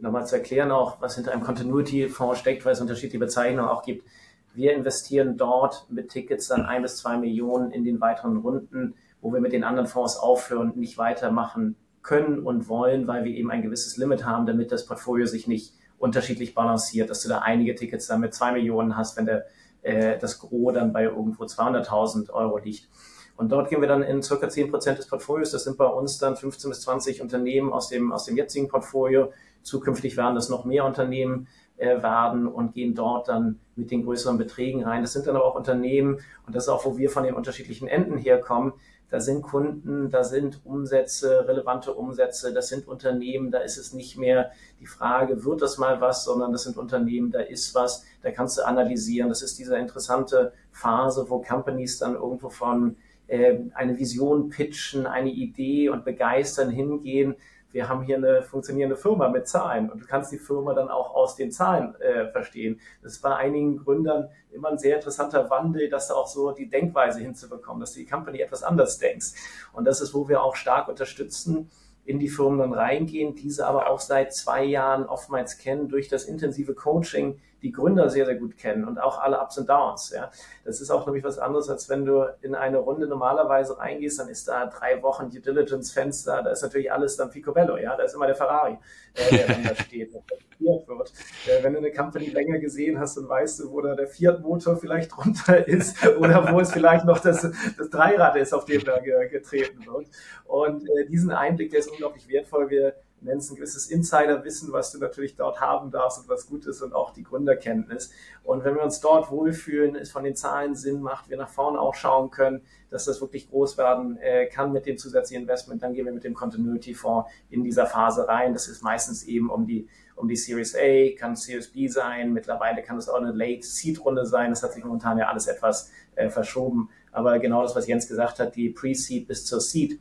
[0.00, 4.06] nochmal zu erklären, auch was hinter einem Continuity-Fonds steckt, weil es unterschiedliche Bezeichnungen auch gibt.
[4.54, 9.32] Wir investieren dort mit Tickets dann ein bis zwei Millionen in den weiteren Runden, wo
[9.32, 13.62] wir mit den anderen Fonds aufhören, nicht weitermachen können und wollen, weil wir eben ein
[13.62, 18.06] gewisses Limit haben, damit das Portfolio sich nicht unterschiedlich balanciert, dass du da einige Tickets
[18.06, 19.46] dann mit zwei Millionen hast, wenn der
[19.82, 22.88] äh, das Gros dann bei irgendwo 200.000 Euro liegt.
[23.36, 25.50] Und dort gehen wir dann in circa 10 Prozent des Portfolios.
[25.50, 29.32] Das sind bei uns dann 15 bis 20 Unternehmen aus dem, aus dem jetzigen Portfolio.
[29.62, 34.38] Zukünftig werden das noch mehr Unternehmen äh, werden und gehen dort dann mit den größeren
[34.38, 35.02] Beträgen rein.
[35.02, 37.88] Das sind dann aber auch Unternehmen, und das ist auch, wo wir von den unterschiedlichen
[37.88, 38.72] Enden herkommen,
[39.08, 44.18] da sind Kunden, da sind Umsätze, relevante Umsätze, das sind Unternehmen, da ist es nicht
[44.18, 48.32] mehr die Frage, wird das mal was, sondern das sind Unternehmen, da ist was, da
[48.32, 49.28] kannst du analysieren.
[49.28, 52.96] Das ist diese interessante Phase, wo Companies dann irgendwo von
[53.28, 57.36] äh, eine Vision pitchen, eine Idee und begeistern hingehen
[57.76, 61.14] wir haben hier eine funktionierende Firma mit Zahlen und du kannst die Firma dann auch
[61.14, 62.80] aus den Zahlen äh, verstehen.
[63.02, 66.70] Das ist bei einigen Gründern immer ein sehr interessanter Wandel, dass da auch so die
[66.70, 69.34] Denkweise hinzubekommen, dass du die Company etwas anders denkst.
[69.74, 71.70] Und das ist, wo wir auch stark unterstützen,
[72.06, 76.24] in die Firmen dann reingehen, diese aber auch seit zwei Jahren oftmals kennen durch das
[76.24, 80.10] intensive Coaching, die Gründer sehr, sehr gut kennen und auch alle Ups und Downs.
[80.14, 80.30] Ja.
[80.64, 84.28] Das ist auch nämlich was anderes, als wenn du in eine Runde normalerweise reingehst, dann
[84.28, 88.04] ist da drei Wochen Due Diligence Fenster, da ist natürlich alles dann Picobello, ja, da
[88.04, 88.78] ist immer der Ferrari,
[89.14, 91.12] äh, der dann da steht wird.
[91.46, 94.76] Äh, wenn du eine Company länger gesehen hast, dann weißt du, wo da der Fiat-Motor
[94.76, 97.42] vielleicht drunter ist oder wo es vielleicht noch das,
[97.76, 100.06] das Dreirad ist, auf dem da getreten wird.
[100.44, 102.70] Und äh, diesen Einblick, der ist unglaublich wertvoll.
[102.70, 106.66] Wir nennen es ein gewisses Insiderwissen, was du natürlich dort haben darfst und was gut
[106.66, 108.10] ist und auch die Gründerkenntnis.
[108.44, 111.80] Und wenn wir uns dort wohlfühlen, es von den Zahlen Sinn macht, wir nach vorne
[111.80, 115.94] auch schauen können, dass das wirklich groß werden äh, kann mit dem zusätzlichen Investment, dann
[115.94, 118.52] gehen wir mit dem Continuity Fonds in dieser Phase rein.
[118.52, 122.82] Das ist meistens eben um die um die Series A, kann Series B sein, mittlerweile
[122.82, 124.50] kann es auch eine Late Seed Runde sein.
[124.50, 126.88] Das hat sich momentan ja alles etwas äh, verschoben.
[127.12, 130.00] Aber genau das, was Jens gesagt hat, die Pre-Seed bis zur Seed,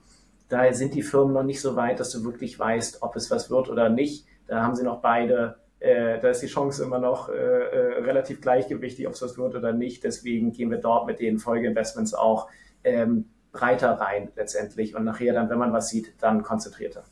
[0.49, 3.49] da sind die Firmen noch nicht so weit, dass du wirklich weißt, ob es was
[3.49, 4.25] wird oder nicht.
[4.47, 8.41] Da haben sie noch beide, äh, da ist die Chance immer noch äh, äh, relativ
[8.41, 10.03] gleichgewichtig, ob es was wird oder nicht.
[10.03, 12.47] Deswegen gehen wir dort mit den Folgeinvestments auch
[12.83, 17.03] ähm, breiter rein letztendlich und nachher dann, wenn man was sieht, dann konzentrierter.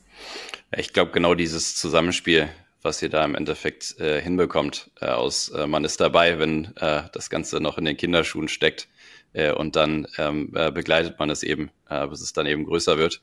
[0.75, 2.49] Ich glaube, genau dieses Zusammenspiel,
[2.81, 7.29] was ihr da im Endeffekt äh, hinbekommt, äh, aus äh, man ist dabei, wenn das
[7.29, 8.87] Ganze noch in den Kinderschuhen steckt
[9.33, 12.97] äh, und dann ähm, äh, begleitet man es eben, äh, bis es dann eben größer
[12.97, 13.21] wird,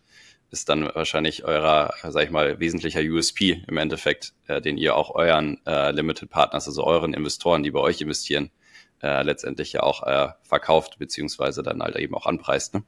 [0.50, 5.14] ist dann wahrscheinlich eurer, sag ich mal, wesentlicher USP im Endeffekt, äh, den ihr auch
[5.14, 8.50] euren äh, Limited Partners, also euren Investoren, die bei euch investieren,
[9.02, 12.74] äh, letztendlich ja auch äh, verkauft, beziehungsweise dann halt eben auch anpreist.
[12.74, 12.82] Ne?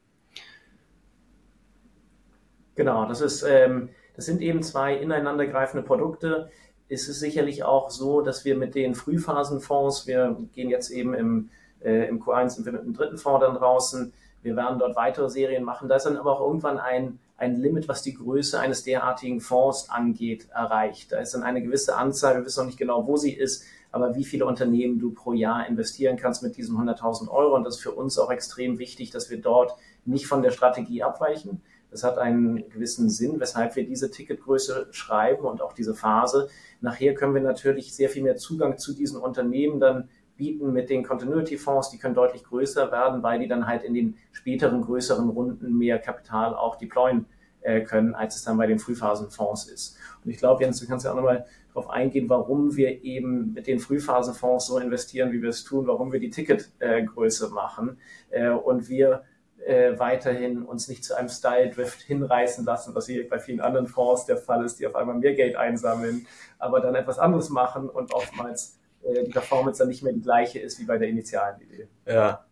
[2.74, 6.50] Genau, das ist, ähm, das sind eben zwei ineinandergreifende Produkte.
[6.88, 11.50] Ist es sicherlich auch so, dass wir mit den Frühphasenfonds, wir gehen jetzt eben im
[11.84, 14.12] äh, Im Q1 sind wir mit dem dritten Fonds dann draußen.
[14.42, 15.88] Wir werden dort weitere Serien machen.
[15.88, 19.88] Da ist dann aber auch irgendwann ein, ein Limit, was die Größe eines derartigen Fonds
[19.88, 21.12] angeht, erreicht.
[21.12, 24.16] Da ist dann eine gewisse Anzahl, wir wissen noch nicht genau, wo sie ist, aber
[24.16, 27.54] wie viele Unternehmen du pro Jahr investieren kannst mit diesen 100.000 Euro.
[27.54, 31.02] Und das ist für uns auch extrem wichtig, dass wir dort nicht von der Strategie
[31.02, 31.62] abweichen.
[31.92, 36.48] Das hat einen gewissen Sinn, weshalb wir diese Ticketgröße schreiben und auch diese Phase.
[36.80, 40.08] Nachher können wir natürlich sehr viel mehr Zugang zu diesen Unternehmen dann
[40.42, 43.94] bieten mit den Continuity Fonds, die können deutlich größer werden, weil die dann halt in
[43.94, 47.26] den späteren größeren Runden mehr Kapital auch deployen
[47.60, 49.96] äh, können, als es dann bei den Frühphasenfonds ist.
[50.24, 53.68] Und ich glaube, Jens, du kannst ja auch nochmal darauf eingehen, warum wir eben mit
[53.68, 57.98] den Frühphasenfonds so investieren, wie wir es tun, warum wir die Ticketgröße äh, machen
[58.30, 59.22] äh, und wir
[59.64, 64.26] äh, weiterhin uns nicht zu einem Style-Drift hinreißen lassen, was hier bei vielen anderen Fonds
[64.26, 66.26] der Fall ist, die auf einmal mehr Geld einsammeln,
[66.58, 70.78] aber dann etwas anderes machen und oftmals die Performance dann nicht mehr die gleiche ist
[70.78, 71.88] wie bei der initialen Idee.
[72.06, 72.46] Ja,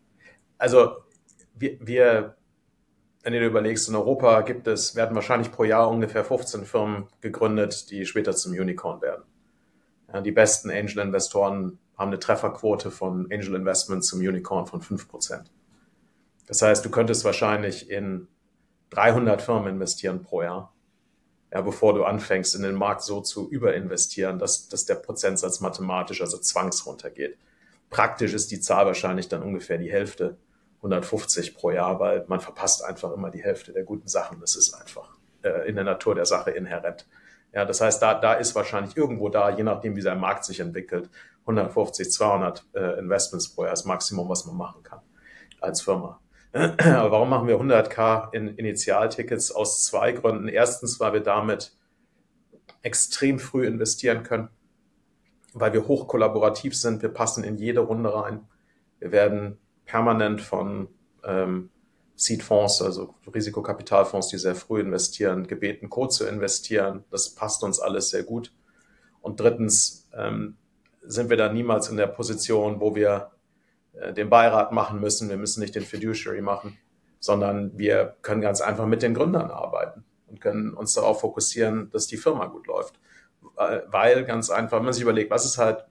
[0.59, 0.97] also
[1.55, 2.37] wir, wir
[3.23, 7.91] wenn du überlegst, in Europa gibt es, werden wahrscheinlich pro Jahr ungefähr 15 Firmen gegründet,
[7.91, 9.25] die später zum Unicorn werden.
[10.13, 15.45] Ja, die besten Angel-Investoren haben eine Trefferquote von Angel Investment zum Unicorn von 5%.
[16.47, 18.27] Das heißt, du könntest wahrscheinlich in
[18.91, 20.73] 300 Firmen investieren pro Jahr
[21.53, 26.21] ja, bevor du anfängst, in den Markt so zu überinvestieren, dass, dass der Prozentsatz mathematisch,
[26.21, 27.37] also zwangs runtergeht.
[27.91, 30.37] Praktisch ist die Zahl wahrscheinlich dann ungefähr die Hälfte,
[30.77, 34.41] 150 pro Jahr, weil man verpasst einfach immer die Hälfte der guten Sachen.
[34.41, 37.07] Das ist einfach äh, in der Natur der Sache inhärent.
[37.53, 40.61] Ja, das heißt, da, da ist wahrscheinlich irgendwo da, je nachdem, wie sein Markt sich
[40.61, 41.11] entwickelt,
[41.43, 45.01] 150, 200 äh, Investments pro Jahr das Maximum, was man machen kann
[45.61, 46.21] als Firma.
[46.53, 49.53] Aber warum machen wir 100k in Initialtickets?
[49.53, 50.49] Aus zwei Gründen.
[50.49, 51.73] Erstens, weil wir damit
[52.83, 54.49] extrem früh investieren können,
[55.53, 57.03] weil wir hoch kollaborativ sind.
[57.03, 58.49] Wir passen in jede Runde rein.
[58.99, 60.89] Wir werden permanent von
[61.25, 61.71] ähm,
[62.17, 67.05] Seed-Fonds, also Risikokapitalfonds, die sehr früh investieren, gebeten, Co zu investieren.
[67.11, 68.53] Das passt uns alles sehr gut.
[69.21, 70.57] Und drittens ähm,
[71.03, 73.31] sind wir da niemals in der Position, wo wir
[73.93, 75.29] den Beirat machen müssen.
[75.29, 76.79] Wir müssen nicht den Fiduciary machen,
[77.19, 82.07] sondern wir können ganz einfach mit den Gründern arbeiten und können uns darauf fokussieren, dass
[82.07, 83.01] die Firma gut läuft.
[83.57, 85.85] Weil ganz einfach, wenn man sich überlegt, was ist halt,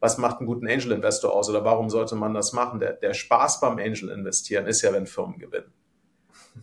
[0.00, 2.80] was macht einen guten Angel Investor aus oder warum sollte man das machen?
[2.80, 5.72] Der, der Spaß beim Angel investieren ist ja, wenn Firmen gewinnen.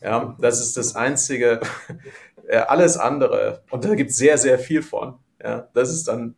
[0.01, 1.61] Ja, das ist das einzige,
[2.67, 6.35] alles andere, und da gibt es sehr, sehr viel von, ja, das ist dann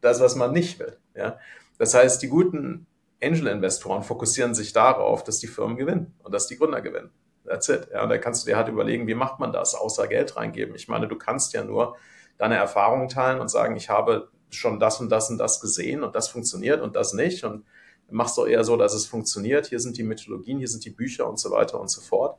[0.00, 1.38] das, was man nicht will, ja.
[1.78, 2.86] Das heißt, die guten
[3.24, 7.10] Angel-Investoren fokussieren sich darauf, dass die Firmen gewinnen und dass die Gründer gewinnen.
[7.46, 7.88] That's it.
[7.92, 10.74] Ja, und da kannst du dir halt überlegen, wie macht man das, außer Geld reingeben.
[10.74, 11.96] Ich meine, du kannst ja nur
[12.38, 16.14] deine Erfahrungen teilen und sagen, ich habe schon das und das und das gesehen und
[16.14, 17.44] das funktioniert und das nicht.
[17.44, 17.64] Und
[18.10, 19.66] machst doch eher so, dass es funktioniert.
[19.66, 22.38] Hier sind die Methodologien, hier sind die Bücher und so weiter und so fort.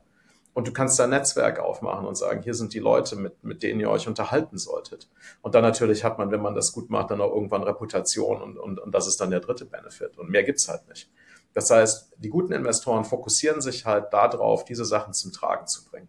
[0.56, 3.62] Und du kannst da ein Netzwerk aufmachen und sagen, hier sind die Leute, mit, mit
[3.62, 5.06] denen ihr euch unterhalten solltet.
[5.42, 8.56] Und dann natürlich hat man, wenn man das gut macht, dann auch irgendwann Reputation und,
[8.56, 10.16] und, und das ist dann der dritte Benefit.
[10.16, 11.10] Und mehr gibt's halt nicht.
[11.52, 16.08] Das heißt, die guten Investoren fokussieren sich halt darauf, diese Sachen zum Tragen zu bringen.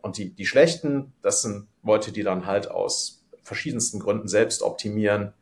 [0.00, 5.32] Und die, die schlechten, das sind Leute, die dann halt aus verschiedensten Gründen selbst optimieren,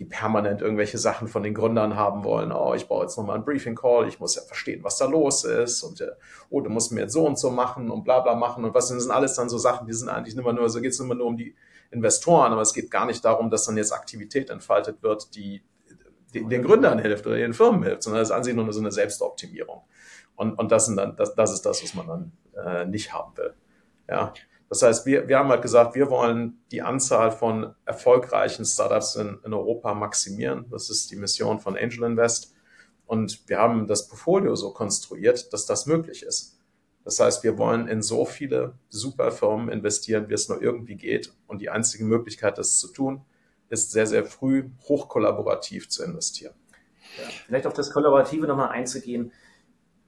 [0.00, 2.52] die permanent irgendwelche Sachen von den Gründern haben wollen.
[2.52, 5.44] Oh, ich baue jetzt nochmal einen Briefing Call, ich muss ja verstehen, was da los
[5.44, 6.12] ist und äh,
[6.48, 8.88] oh, du musst mir jetzt so und so machen und bla bla machen und was
[8.88, 11.14] sind, sind alles dann so Sachen, die sind eigentlich immer nur, so geht es immer
[11.14, 11.54] nur um die
[11.90, 15.62] Investoren, aber es geht gar nicht darum, dass dann jetzt Aktivität entfaltet wird, die,
[16.32, 18.80] die den Gründern hilft oder den Firmen hilft, sondern das ist an sich nur so
[18.80, 19.82] eine Selbstoptimierung.
[20.34, 22.32] Und, und das, sind dann, das, das ist das, was man dann
[22.64, 23.52] äh, nicht haben will.
[24.08, 24.32] Ja.
[24.70, 29.40] Das heißt, wir, wir haben halt gesagt, wir wollen die Anzahl von erfolgreichen Startups in,
[29.44, 30.66] in Europa maximieren.
[30.70, 32.54] Das ist die Mission von Angel Invest.
[33.04, 36.56] Und wir haben das Portfolio so konstruiert, dass das möglich ist.
[37.04, 41.32] Das heißt, wir wollen in so viele super Firmen investieren, wie es nur irgendwie geht.
[41.48, 43.22] Und die einzige Möglichkeit, das zu tun,
[43.70, 46.54] ist sehr, sehr früh hochkollaborativ zu investieren.
[47.18, 49.32] Ja, vielleicht auf das Kollaborative nochmal einzugehen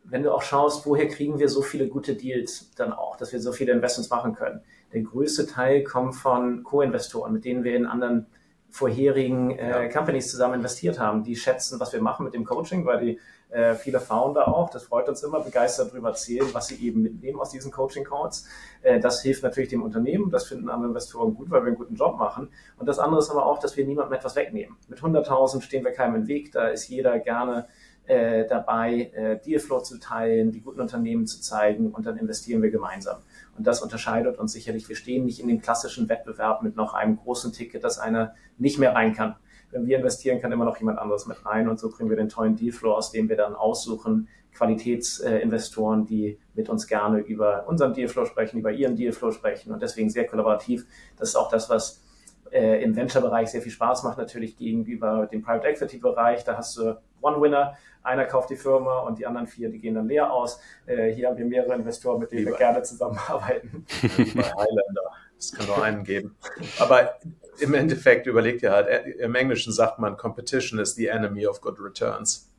[0.05, 3.41] wenn du auch schaust, woher kriegen wir so viele gute Deals dann auch, dass wir
[3.41, 4.63] so viele Investments machen können.
[4.93, 8.27] Der größte Teil kommt von Co-Investoren, mit denen wir in anderen
[8.71, 11.25] vorherigen äh, Companies zusammen investiert haben.
[11.25, 14.85] Die schätzen, was wir machen mit dem Coaching, weil die äh, viele Founder auch, das
[14.85, 18.47] freut uns immer, begeistert darüber erzählen, was sie eben mitnehmen aus diesen Coaching-Calls.
[18.81, 21.95] Äh, das hilft natürlich dem Unternehmen, das finden andere Investoren gut, weil wir einen guten
[21.95, 22.49] Job machen.
[22.79, 24.77] Und das andere ist aber auch, dass wir niemandem etwas wegnehmen.
[24.89, 27.69] Mit 100.000 stehen wir keinem im Weg, da ist jeder gerne
[28.07, 32.71] äh, dabei, äh, Dealflow zu teilen, die guten Unternehmen zu zeigen und dann investieren wir
[32.71, 33.19] gemeinsam.
[33.57, 34.89] Und das unterscheidet uns sicherlich.
[34.89, 38.79] Wir stehen nicht in dem klassischen Wettbewerb mit noch einem großen Ticket, dass einer nicht
[38.79, 39.37] mehr rein kann.
[39.71, 42.29] Wenn wir investieren, kann immer noch jemand anderes mit rein und so kriegen wir den
[42.29, 48.27] tollen Dealflow, aus dem wir dann aussuchen, Qualitätsinvestoren, die mit uns gerne über unseren Dealflow
[48.27, 50.87] sprechen, über ihren Dealflow sprechen und deswegen sehr kollaborativ.
[51.17, 52.03] Das ist auch das, was
[52.51, 56.45] äh, im Venture-Bereich sehr viel Spaß macht, natürlich gegenüber dem Private Equity-Bereich.
[56.45, 60.09] Da hast du One-Winner, einer kauft die Firma und die anderen vier, die gehen dann
[60.09, 60.61] leer aus.
[60.87, 63.87] Äh, hier haben wir mehrere Investoren, mit denen wir gerne zusammenarbeiten.
[64.03, 65.13] Bei Highlander.
[65.39, 66.37] Es kann nur einen geben.
[66.79, 67.19] Aber
[67.59, 71.61] im Endeffekt überlegt ihr halt, äh, im Englischen sagt man, Competition is the enemy of
[71.61, 72.51] good returns.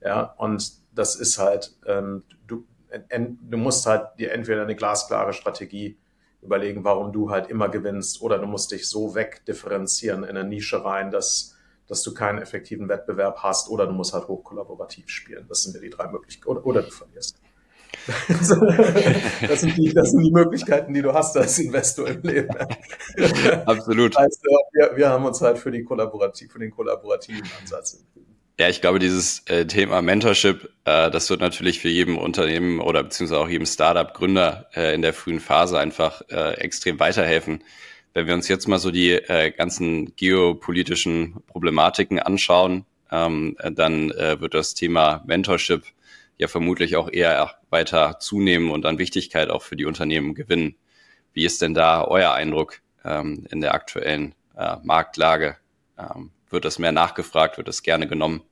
[0.00, 2.64] Ja, und das ist halt, ähm, du,
[3.08, 5.98] du musst halt dir entweder eine glasklare Strategie
[6.42, 10.84] überlegen, warum du halt immer gewinnst, oder du musst dich so wegdifferenzieren in eine Nische
[10.84, 11.53] rein, dass
[11.88, 15.46] dass du keinen effektiven Wettbewerb hast oder du musst halt hochkollaborativ spielen.
[15.48, 16.48] Das sind ja die drei Möglichkeiten.
[16.48, 17.38] Oder, oder du verlierst.
[18.28, 22.54] das, sind die, das sind die Möglichkeiten, die du hast als Investor im Leben.
[23.66, 24.16] Absolut.
[24.16, 24.40] Also,
[24.72, 28.34] wir, wir haben uns halt für, Kollaborativ, für den kollaborativen Ansatz entschieden.
[28.58, 33.02] Ja, ich glaube, dieses äh, Thema Mentorship, äh, das wird natürlich für jedem Unternehmen oder
[33.02, 37.64] beziehungsweise auch jedem Startup-Gründer äh, in der frühen Phase einfach äh, extrem weiterhelfen.
[38.14, 44.40] Wenn wir uns jetzt mal so die äh, ganzen geopolitischen Problematiken anschauen, ähm, dann äh,
[44.40, 45.82] wird das Thema Mentorship
[46.38, 50.76] ja vermutlich auch eher weiter zunehmen und an Wichtigkeit auch für die Unternehmen gewinnen.
[51.32, 55.56] Wie ist denn da euer Eindruck ähm, in der aktuellen äh, Marktlage?
[55.98, 57.56] Ähm, wird das mehr nachgefragt?
[57.56, 58.42] Wird das gerne genommen?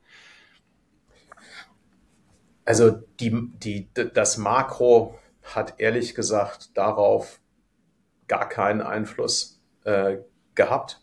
[2.65, 7.41] Also die, die, das Makro hat ehrlich gesagt darauf
[8.29, 9.52] gar keinen Einfluss
[9.85, 10.19] äh,
[10.55, 11.03] gehabt.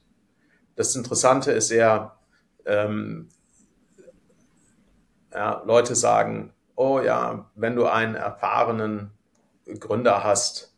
[0.76, 2.18] Das Interessante ist eher,
[2.66, 3.30] ähm,
[5.34, 9.12] ja, Leute sagen, oh ja, wenn du einen erfahrenen
[9.80, 10.76] Gründer hast,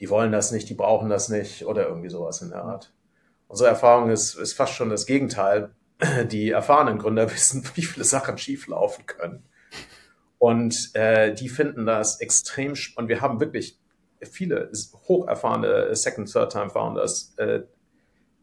[0.00, 2.92] die wollen das nicht, die brauchen das nicht oder irgendwie sowas in der Art.
[3.48, 5.74] Unsere Erfahrung ist, ist fast schon das Gegenteil.
[6.26, 9.44] Die erfahrenen Gründer wissen, wie viele Sachen schieflaufen können.
[10.38, 13.78] Und äh, die finden das extrem, und wir haben wirklich
[14.24, 14.70] viele
[15.08, 17.62] hocherfahrene Second, Third-Time Founders, äh,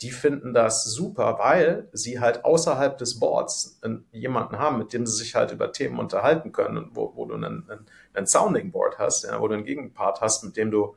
[0.01, 3.79] die finden das super, weil sie halt außerhalb des Boards
[4.11, 7.69] jemanden haben, mit dem sie sich halt über Themen unterhalten können, wo, wo du einen,
[8.13, 10.95] einen, Sounding Board hast, ja, wo du einen Gegenpart hast, mit dem du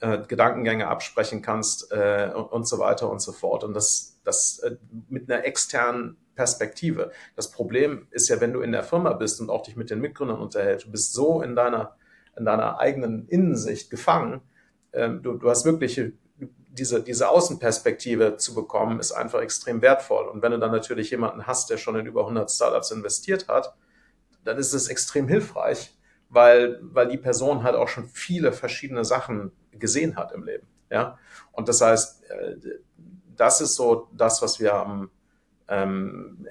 [0.00, 3.64] äh, Gedankengänge absprechen kannst äh, und, und, so weiter und so fort.
[3.64, 4.76] Und das, das äh,
[5.10, 7.10] mit einer externen Perspektive.
[7.36, 10.00] Das Problem ist ja, wenn du in der Firma bist und auch dich mit den
[10.00, 11.96] Mitgründern unterhältst, du bist so in deiner
[12.38, 14.40] in deiner eigenen Innensicht gefangen.
[14.92, 16.00] Ähm, du, du hast wirklich
[16.78, 20.28] diese, diese Außenperspektive zu bekommen, ist einfach extrem wertvoll.
[20.28, 23.74] Und wenn du dann natürlich jemanden hast, der schon in über 100 Startups investiert hat,
[24.44, 25.96] dann ist es extrem hilfreich,
[26.28, 30.66] weil, weil die Person halt auch schon viele verschiedene Sachen gesehen hat im Leben.
[30.90, 31.18] Ja,
[31.52, 32.56] und das heißt, äh,
[33.36, 35.10] das ist so das, was wir haben,
[35.68, 36.46] ähm,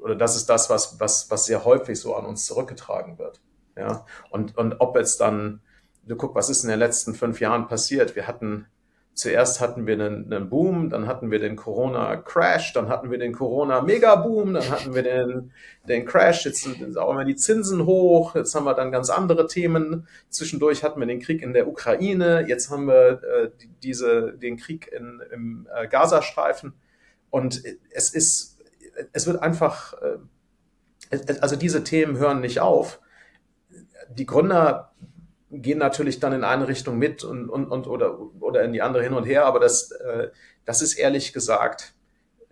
[0.00, 3.40] oder das ist das, was, was, was sehr häufig so an uns zurückgetragen wird.
[3.76, 5.60] Ja, und, und ob jetzt dann
[6.06, 8.16] du guck, was ist in den letzten fünf Jahren passiert?
[8.16, 8.66] Wir hatten
[9.14, 13.32] zuerst hatten wir einen, einen Boom, dann hatten wir den Corona-Crash, dann hatten wir den
[13.32, 15.52] Corona-Mega-Boom, dann hatten wir den,
[15.88, 19.46] den Crash, jetzt sind auch immer die Zinsen hoch, jetzt haben wir dann ganz andere
[19.46, 20.08] Themen.
[20.30, 23.50] Zwischendurch hatten wir den Krieg in der Ukraine, jetzt haben wir äh,
[23.84, 26.74] diese, den Krieg in, im äh, Gazastreifen.
[27.30, 28.58] Und es ist,
[29.12, 33.00] es wird einfach, äh, also diese Themen hören nicht auf.
[34.10, 34.92] Die Gründer
[35.50, 39.02] gehen natürlich dann in eine Richtung mit und, und, und oder, oder in die andere
[39.02, 40.28] hin und her, aber das, äh,
[40.64, 41.94] das ist ehrlich gesagt,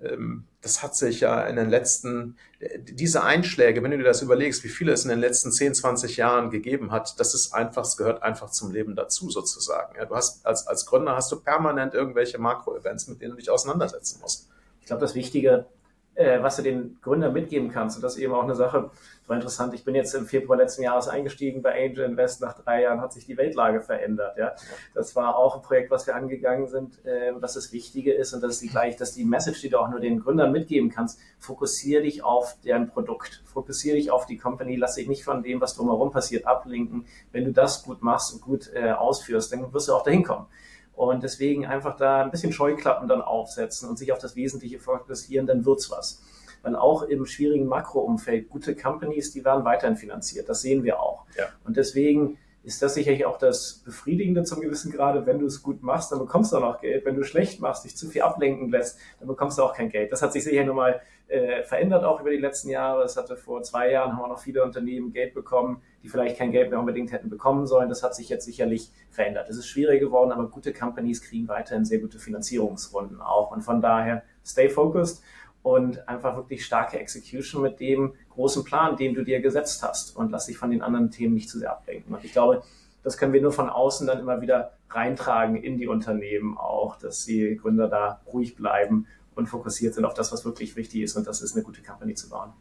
[0.01, 2.37] ähm, das hat sich ja in den letzten,
[2.79, 6.17] diese Einschläge, wenn du dir das überlegst, wie viele es in den letzten 10, 20
[6.17, 9.97] Jahren gegeben hat, das ist einfach, es gehört einfach zum Leben dazu sozusagen.
[9.97, 13.51] Ja, du hast, als, als Gründer hast du permanent irgendwelche Makro-Events, mit denen du dich
[13.51, 14.49] auseinandersetzen musst.
[14.81, 15.67] Ich glaube, das Wichtige
[16.15, 17.97] äh, was du den Gründern mitgeben kannst.
[17.97, 18.91] Und das ist eben auch eine Sache,
[19.29, 19.73] war interessant.
[19.75, 22.41] Ich bin jetzt im Februar letzten Jahres eingestiegen bei Angel Invest.
[22.41, 24.37] Nach drei Jahren hat sich die Weltlage verändert.
[24.37, 24.55] Ja,
[24.95, 28.33] das war auch ein Projekt, was wir angegangen sind, äh, was das Wichtige ist.
[28.33, 30.91] Und das ist die gleich, dass die Message, die du auch nur den Gründern mitgeben
[30.91, 33.43] kannst, fokussiere dich auf deren Produkt.
[33.45, 34.77] Fokussiere dich auf die Company.
[34.77, 37.07] Lass dich nicht von dem, was drumherum passiert, ablenken.
[37.31, 40.47] Wenn du das gut machst und gut äh, ausführst, dann wirst du auch dahin kommen.
[40.95, 45.47] Und deswegen einfach da ein bisschen Scheuklappen dann aufsetzen und sich auf das Wesentliche fokussieren,
[45.47, 46.23] dann wird's was.
[46.63, 50.49] Weil auch im schwierigen Makroumfeld gute Companies, die werden weiterhin finanziert.
[50.49, 51.25] Das sehen wir auch.
[51.37, 51.47] Ja.
[51.65, 55.27] Und deswegen ist das sicherlich auch das Befriedigende zum gewissen Grade.
[55.27, 57.05] Wenn du es gut machst, dann bekommst du auch noch Geld.
[57.05, 60.13] Wenn du schlecht machst, dich zu viel ablenken lässt, dann bekommst du auch kein Geld.
[60.13, 61.01] Das hat sich sicher nochmal
[61.33, 63.03] äh, verändert auch über die letzten Jahre.
[63.03, 66.53] Es hatte vor zwei Jahren, haben wir noch viele Unternehmen Geld bekommen, die vielleicht kein
[66.53, 67.89] Geld mehr unbedingt hätten bekommen sollen.
[67.89, 69.49] Das hat sich jetzt sicherlich verändert.
[69.49, 73.51] Es ist schwieriger geworden, aber gute Companies kriegen weiterhin sehr gute Finanzierungsrunden auch.
[73.51, 75.23] Und von daher, stay focused
[75.63, 80.31] und einfach wirklich starke Execution mit dem großen Plan, den du dir gesetzt hast und
[80.31, 82.15] lass dich von den anderen Themen nicht zu sehr ablenken.
[82.15, 82.63] Und ich glaube,
[83.03, 87.25] das können wir nur von außen dann immer wieder reintragen in die Unternehmen auch, dass
[87.25, 91.27] die Gründer da ruhig bleiben und fokussiert sind auf das, was wirklich wichtig ist und
[91.27, 92.53] das ist eine gute Company zu bauen.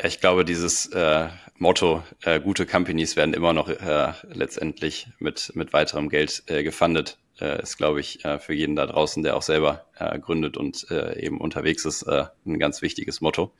[0.00, 5.52] Ja, ich glaube, dieses äh, Motto, äh, gute Companies werden immer noch äh, letztendlich mit,
[5.54, 9.36] mit weiterem Geld äh, gefundet, äh, ist, glaube ich, äh, für jeden da draußen, der
[9.36, 13.52] auch selber äh, gründet und äh, eben unterwegs ist, äh, ein ganz wichtiges Motto.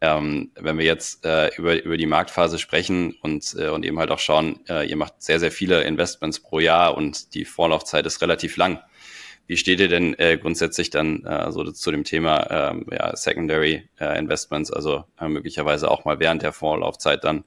[0.00, 4.20] Ähm, wenn wir jetzt äh, über, über die Marktphase sprechen und, und eben halt auch
[4.20, 8.80] schauen, ihr macht sehr, sehr viele Investments pro Jahr und die Vorlaufzeit ist relativ lang.
[9.48, 15.04] Wie steht ihr denn grundsätzlich dann so zu dem Thema ähm, ja, Secondary Investments, also
[15.20, 17.44] möglicherweise auch mal während der Vorlaufzeit dann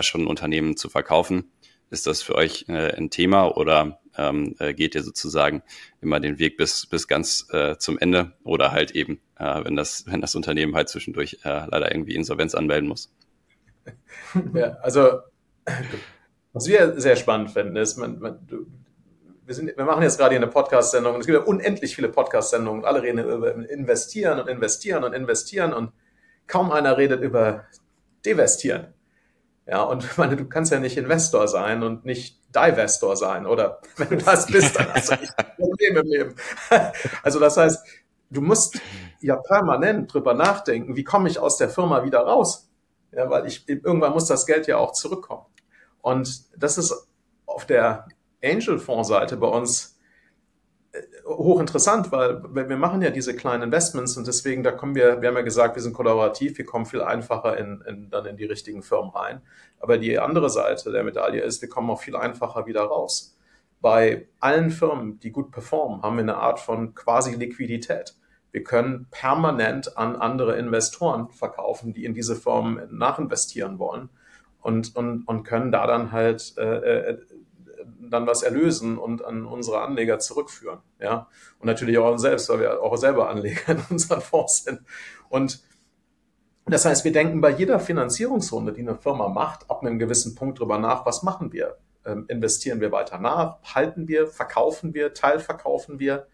[0.00, 1.50] schon Unternehmen zu verkaufen?
[1.88, 5.62] Ist das für euch ein Thema oder ähm, äh, geht ihr sozusagen
[6.00, 10.04] immer den Weg bis, bis ganz äh, zum Ende oder halt eben, äh, wenn, das,
[10.06, 13.12] wenn das Unternehmen halt zwischendurch äh, leider irgendwie Insolvenz anmelden muss?
[14.54, 15.20] Ja, also
[16.52, 18.38] was wir sehr spannend finden, ist, man, man,
[19.44, 22.08] wir, sind, wir machen jetzt gerade hier eine Podcast-Sendung und es gibt ja unendlich viele
[22.08, 25.92] Podcast-Sendungen und alle reden über investieren und investieren und investieren und
[26.46, 27.66] kaum einer redet über
[28.24, 28.88] devestieren.
[29.66, 33.46] Ja, und meine, du kannst ja nicht Investor sein und nicht Divestor sein.
[33.46, 36.34] Oder wenn du das bist, dann hast du nicht ein Problem im Leben.
[37.22, 37.86] Also das heißt,
[38.30, 38.80] du musst
[39.20, 42.68] ja permanent drüber nachdenken, wie komme ich aus der Firma wieder raus?
[43.12, 45.46] Ja, weil ich, irgendwann muss das Geld ja auch zurückkommen.
[46.02, 47.08] Und das ist
[47.46, 48.06] auf der
[48.44, 49.95] Angel-Fonds-Seite bei uns
[51.26, 55.36] hochinteressant, weil wir machen ja diese kleinen Investments und deswegen, da kommen wir, wir haben
[55.36, 58.82] ja gesagt, wir sind kollaborativ, wir kommen viel einfacher in, in, dann in die richtigen
[58.82, 59.42] Firmen rein.
[59.80, 63.36] Aber die andere Seite der Medaille ist, wir kommen auch viel einfacher wieder raus.
[63.80, 68.14] Bei allen Firmen, die gut performen, haben wir eine Art von quasi Liquidität.
[68.52, 74.08] Wir können permanent an andere Investoren verkaufen, die in diese Firmen nachinvestieren wollen
[74.62, 77.18] und, und, und können da dann halt äh, äh
[78.10, 80.80] dann was erlösen und an unsere Anleger zurückführen.
[81.00, 81.28] Ja?
[81.58, 84.80] Und natürlich auch uns selbst, weil wir auch selber Anleger in unseren Fonds sind.
[85.28, 85.62] Und
[86.66, 90.58] das heißt, wir denken bei jeder Finanzierungsrunde, die eine Firma macht, ab einem gewissen Punkt
[90.58, 91.76] drüber nach, was machen wir?
[92.04, 93.58] Ähm, investieren wir weiter nach?
[93.74, 94.26] Halten wir?
[94.26, 95.14] Verkaufen wir?
[95.14, 96.26] Teilverkaufen wir?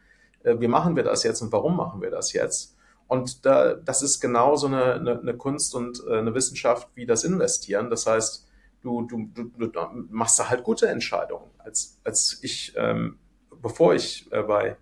[0.43, 2.77] Äh, wie machen wir das jetzt und warum machen wir das jetzt?
[3.09, 7.25] Und da, das ist genauso eine, eine, eine Kunst und äh, eine Wissenschaft wie das
[7.25, 7.91] Investieren.
[7.91, 8.49] Das heißt,
[8.83, 9.81] du, du, du, du
[10.11, 11.51] machst da halt gute Entscheidungen.
[11.59, 13.19] Als, als ich, ähm,
[13.61, 14.77] bevor ich äh, bei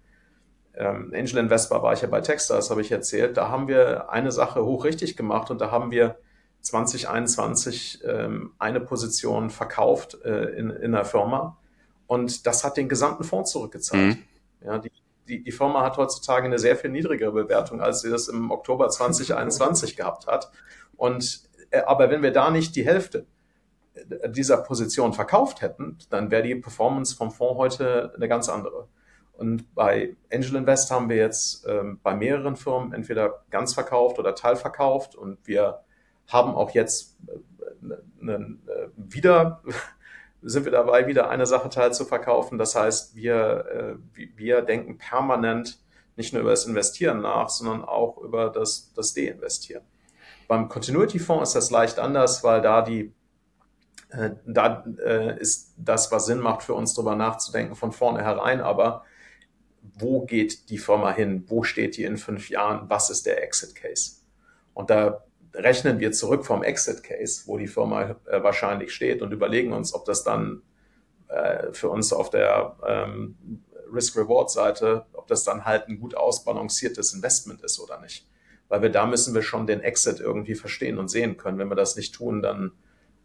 [0.75, 4.11] ähm, Angel Invest war, war ich ja bei Techstars, habe ich erzählt, da haben wir
[4.11, 6.17] eine Sache hoch richtig gemacht und da haben wir
[6.63, 11.59] 2021 ähm, eine Position verkauft äh, in, in der Firma
[12.07, 14.17] und das hat den gesamten Fonds zurückgezahlt.
[14.17, 14.23] Mhm.
[14.65, 14.93] Ja, die,
[15.29, 18.89] die, die Firma hat heutzutage eine sehr viel niedrigere Bewertung, als sie das im Oktober
[18.91, 20.51] 2021 gehabt hat.
[20.97, 23.27] Und äh, aber wenn wir da nicht die Hälfte
[24.29, 28.89] dieser Position verkauft hätten, dann wäre die Performance vom Fonds heute eine ganz andere.
[29.33, 34.35] Und bei Angel Invest haben wir jetzt ähm, bei mehreren Firmen entweder ganz verkauft oder
[34.35, 35.81] teilverkauft und wir
[36.29, 39.63] haben auch jetzt äh, äh, wieder
[40.43, 42.59] sind wir dabei, wieder eine Sache teil zu verkaufen.
[42.59, 45.81] Das heißt, wir, äh, wir denken permanent
[46.17, 49.85] nicht nur über das Investieren nach, sondern auch über das, das Deinvestieren.
[50.49, 53.13] Beim Continuity Fonds ist das leicht anders, weil da die
[54.11, 58.61] äh, da äh, ist das, was Sinn macht, für uns darüber nachzudenken, von vornherein.
[58.61, 59.05] Aber
[59.95, 61.45] wo geht die Firma hin?
[61.49, 62.89] Wo steht die in fünf Jahren?
[62.89, 64.17] Was ist der Exit Case?
[64.75, 69.33] Und da rechnen wir zurück vom Exit Case, wo die Firma äh, wahrscheinlich steht und
[69.33, 70.63] überlegen uns, ob das dann
[71.29, 73.37] äh, für uns auf der ähm,
[73.93, 78.29] Risk-Reward-Seite, ob das dann halt ein gut ausbalanciertes Investment ist oder nicht.
[78.69, 81.59] Weil wir da müssen wir schon den Exit irgendwie verstehen und sehen können.
[81.59, 82.73] Wenn wir das nicht tun, dann,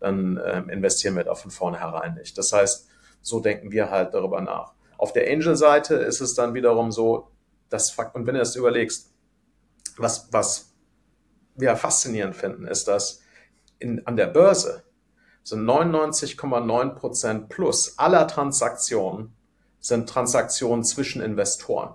[0.06, 2.38] dann äh, investieren wir da von vornherein nicht.
[2.38, 2.88] Das heißt,
[3.22, 4.74] so denken wir halt darüber nach.
[4.98, 7.32] Auf der Angel-Seite ist es dann wiederum so,
[7.70, 9.12] dass, und wenn du das überlegst,
[9.98, 10.74] was, was
[11.56, 13.22] wir faszinierend finden, ist, dass
[13.80, 14.84] in, an der Börse
[15.44, 19.36] sind 99,9 Prozent plus aller Transaktionen
[19.80, 21.94] sind Transaktionen zwischen Investoren.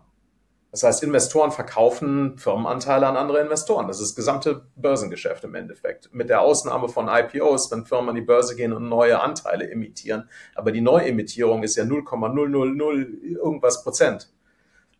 [0.70, 3.88] Das heißt, Investoren verkaufen Firmenanteile an andere Investoren.
[3.88, 6.14] Das ist das gesamte Börsengeschäft im Endeffekt.
[6.14, 10.28] Mit der Ausnahme von IPOs, wenn Firmen an die Börse gehen und neue Anteile emittieren.
[10.54, 14.32] Aber die Neuemittierung ist ja 0,000 irgendwas Prozent.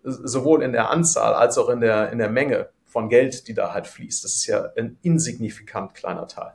[0.03, 3.73] Sowohl in der Anzahl als auch in der, in der Menge von Geld, die da
[3.73, 4.25] halt fließt.
[4.25, 6.55] Das ist ja ein insignifikant kleiner Teil.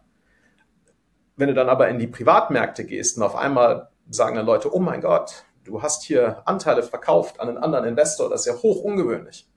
[1.38, 4.80] Wenn du dann aber in die Privatmärkte gehst und auf einmal sagen dann Leute, oh
[4.80, 8.84] mein Gott, du hast hier Anteile verkauft an einen anderen Investor, das ist ja hoch
[8.84, 9.48] ungewöhnlich.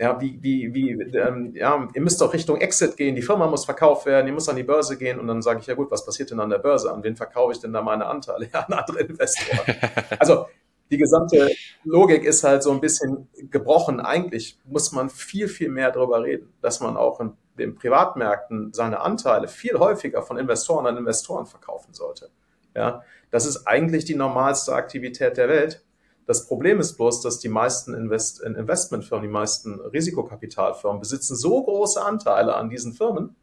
[0.00, 3.64] Ja, wie, wie, wie, ähm, ja, ihr müsst doch Richtung Exit gehen, die Firma muss
[3.64, 6.04] verkauft werden, die muss an die Börse gehen und dann sage ich, ja gut, was
[6.04, 6.92] passiert denn an der Börse?
[6.92, 8.48] An wen verkaufe ich denn da meine Anteile?
[8.52, 9.76] Ja, an andere Investoren.
[10.18, 10.46] Also
[10.90, 11.50] die gesamte
[11.84, 14.00] Logik ist halt so ein bisschen gebrochen.
[14.00, 19.00] Eigentlich muss man viel, viel mehr darüber reden, dass man auch in den Privatmärkten seine
[19.00, 22.30] Anteile viel häufiger von Investoren an Investoren verkaufen sollte.
[22.74, 25.84] Ja, das ist eigentlich die normalste Aktivität der Welt.
[26.26, 32.04] Das Problem ist bloß, dass die meisten Invest Investmentfirmen, die meisten Risikokapitalfirmen besitzen so große
[32.04, 33.34] Anteile an diesen Firmen,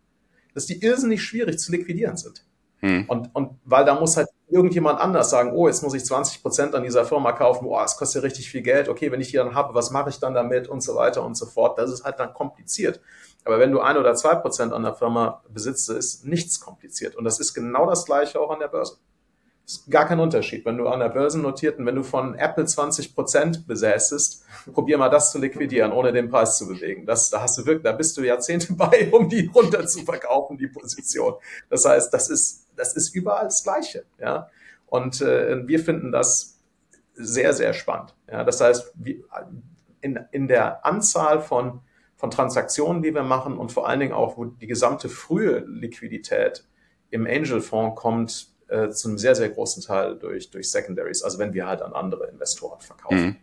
[0.54, 2.46] dass die irrsinnig schwierig zu liquidieren sind.
[2.80, 3.06] Hm.
[3.08, 6.76] Und, und weil da muss halt irgendjemand anders sagen, oh, jetzt muss ich 20 Prozent
[6.76, 9.38] an dieser Firma kaufen, oh, es kostet ja richtig viel Geld, okay, wenn ich die
[9.38, 11.80] dann habe, was mache ich dann damit und so weiter und so fort.
[11.80, 13.02] Das ist halt dann kompliziert.
[13.44, 17.16] Aber wenn du ein oder zwei Prozent an der Firma besitzt, ist nichts kompliziert.
[17.16, 18.98] Und das ist genau das Gleiche auch an der Börse.
[19.66, 20.64] Ist gar kein Unterschied.
[20.64, 25.10] Wenn du an der Börse notierten, wenn du von Apple 20 Prozent besäßest, probier mal
[25.10, 27.08] das zu liquidieren, ohne den Preis zu bewegen.
[27.08, 30.58] Das, da hast du wirklich, da bist du Jahrzehnte bei, um die runter zu verkaufen,
[30.58, 31.34] die Position.
[31.70, 34.50] Das heißt, das ist, das ist überall das Gleiche, ja.
[34.86, 36.60] Und äh, wir finden das
[37.16, 38.14] sehr, sehr spannend.
[38.30, 38.94] Ja, das heißt,
[40.02, 41.82] in, in der Anzahl von,
[42.18, 46.68] von Transaktionen, die wir machen und vor allen Dingen auch, wo die gesamte frühe Liquidität
[47.10, 51.54] im Angel-Fonds kommt, äh, zu einem sehr, sehr großen Teil durch, durch Secondaries, also wenn
[51.54, 53.26] wir halt an andere Investoren verkaufen.
[53.26, 53.36] Mhm.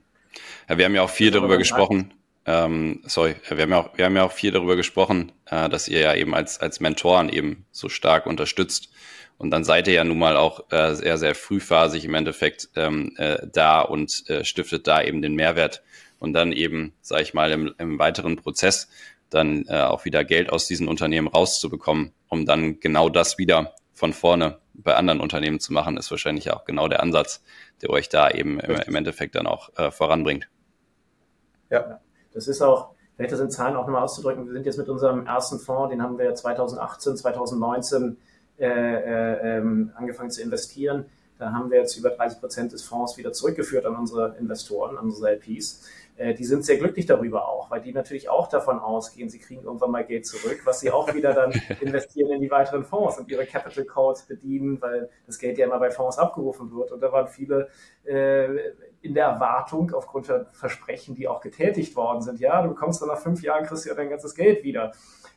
[0.69, 2.15] Ja, wir haben ja auch viel darüber gesprochen.
[2.45, 5.89] Ähm, sorry, wir haben ja auch, wir haben ja auch viel darüber gesprochen, äh, dass
[5.89, 8.91] ihr ja eben als, als Mentoren eben so stark unterstützt.
[9.39, 13.15] Und dann seid ihr ja nun mal auch äh, sehr, sehr frühphasig im Endeffekt ähm,
[13.17, 15.83] äh, da und äh, stiftet da eben den Mehrwert.
[16.19, 18.89] Und dann eben, sage ich mal, im, im weiteren Prozess
[19.31, 24.13] dann äh, auch wieder Geld aus diesen Unternehmen rauszubekommen, um dann genau das wieder von
[24.13, 27.41] vorne bei anderen Unternehmen zu machen, ist wahrscheinlich auch genau der Ansatz,
[27.83, 30.49] der euch da eben im, im Endeffekt dann auch äh, voranbringt.
[31.71, 32.01] Ja,
[32.35, 35.25] das ist auch, vielleicht das in Zahlen auch nochmal auszudrücken, wir sind jetzt mit unserem
[35.25, 38.17] ersten Fonds, den haben wir 2018, 2019
[38.59, 41.05] äh, äh, ähm, angefangen zu investieren.
[41.39, 45.05] Da haben wir jetzt über 30 Prozent des Fonds wieder zurückgeführt an unsere Investoren, an
[45.05, 45.89] unsere LPs.
[46.17, 49.63] Äh, die sind sehr glücklich darüber auch, weil die natürlich auch davon ausgehen, sie kriegen
[49.63, 53.31] irgendwann mal Geld zurück, was sie auch wieder dann investieren in die weiteren Fonds und
[53.31, 56.93] ihre Capital Calls bedienen, weil das Geld ja immer bei Fonds abgerufen wird.
[56.93, 57.69] Und da waren viele
[58.05, 58.47] äh,
[59.01, 63.09] in der Erwartung, aufgrund der Versprechen, die auch getätigt worden sind, ja, du bekommst dann
[63.09, 64.93] nach fünf Jahren, kriegst du ja dein ganzes Geld wieder.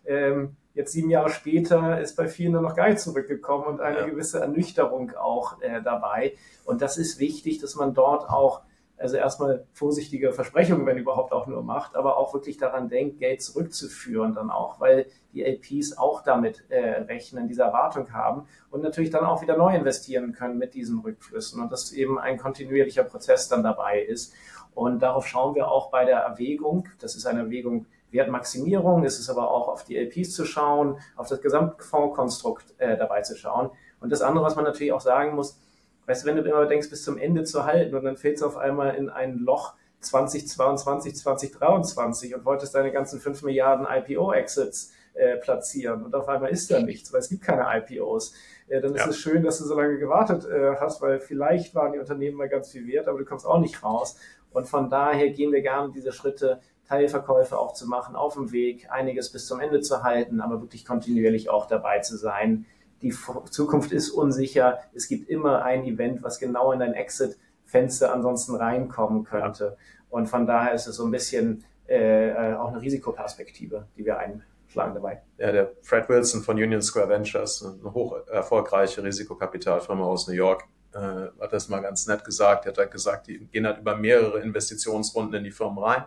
[0.05, 3.99] Ähm, jetzt sieben Jahre später ist bei vielen dann noch gar nicht zurückgekommen und eine
[3.99, 4.05] ja.
[4.05, 6.33] gewisse Ernüchterung auch äh, dabei.
[6.63, 8.61] Und das ist wichtig, dass man dort auch
[8.97, 13.41] also erstmal vorsichtige Versprechungen, wenn überhaupt auch nur macht, aber auch wirklich daran denkt, Geld
[13.41, 19.09] zurückzuführen dann auch, weil die LPs auch damit äh, rechnen, diese Erwartung haben und natürlich
[19.09, 23.49] dann auch wieder neu investieren können mit diesen Rückflüssen und dass eben ein kontinuierlicher Prozess
[23.49, 24.33] dann dabei ist.
[24.73, 26.87] Und darauf schauen wir auch bei der Erwägung.
[26.99, 31.27] Das ist eine Erwägung Wertmaximierung, es ist aber auch auf die LPs zu schauen, auf
[31.27, 33.71] das Gesamtfondskonstrukt äh, dabei zu schauen.
[33.99, 35.59] Und das andere, was man natürlich auch sagen muss,
[36.05, 38.47] weißt du, wenn du immer denkst, bis zum Ende zu halten und dann fällst du
[38.47, 45.37] auf einmal in ein Loch 2022, 2023 und wolltest deine ganzen 5 Milliarden IPO-Exits äh,
[45.37, 48.33] platzieren und auf einmal ist da nichts, weil es gibt keine IPOs.
[48.67, 49.09] Äh, dann ist ja.
[49.09, 52.49] es schön, dass du so lange gewartet äh, hast, weil vielleicht waren die Unternehmen mal
[52.49, 54.17] ganz viel wert, aber du kommst auch nicht raus.
[54.51, 58.87] Und von daher gehen wir gerne diese Schritte, Teilverkäufe auch zu machen, auf dem Weg,
[58.91, 62.65] einiges bis zum Ende zu halten, aber wirklich kontinuierlich auch dabei zu sein.
[63.05, 63.13] Die
[63.51, 64.79] Zukunft ist unsicher.
[64.95, 69.77] Es gibt immer ein Event, was genau in dein Exit-Fenster ansonsten reinkommen könnte.
[70.09, 74.17] Und von daher ist es so ein bisschen äh, äh, auch eine Risikoperspektive, die wir
[74.17, 75.21] einschlagen dabei.
[75.37, 80.63] Ja, der Fred Wilson von Union Square Ventures, eine hoch erfolgreiche Risikokapitalfirma aus New York,
[80.95, 82.65] äh, hat das mal ganz nett gesagt.
[82.65, 86.05] Er hat halt gesagt, die gehen halt über mehrere Investitionsrunden in die Firmen rein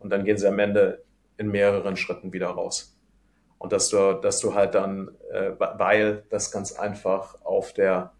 [0.00, 1.04] und dann gehen sie am Ende
[1.36, 2.97] in mehreren Schritten wieder raus.
[3.58, 8.12] Und dass du, dass du halt dann, äh, weil das ganz einfach auf der,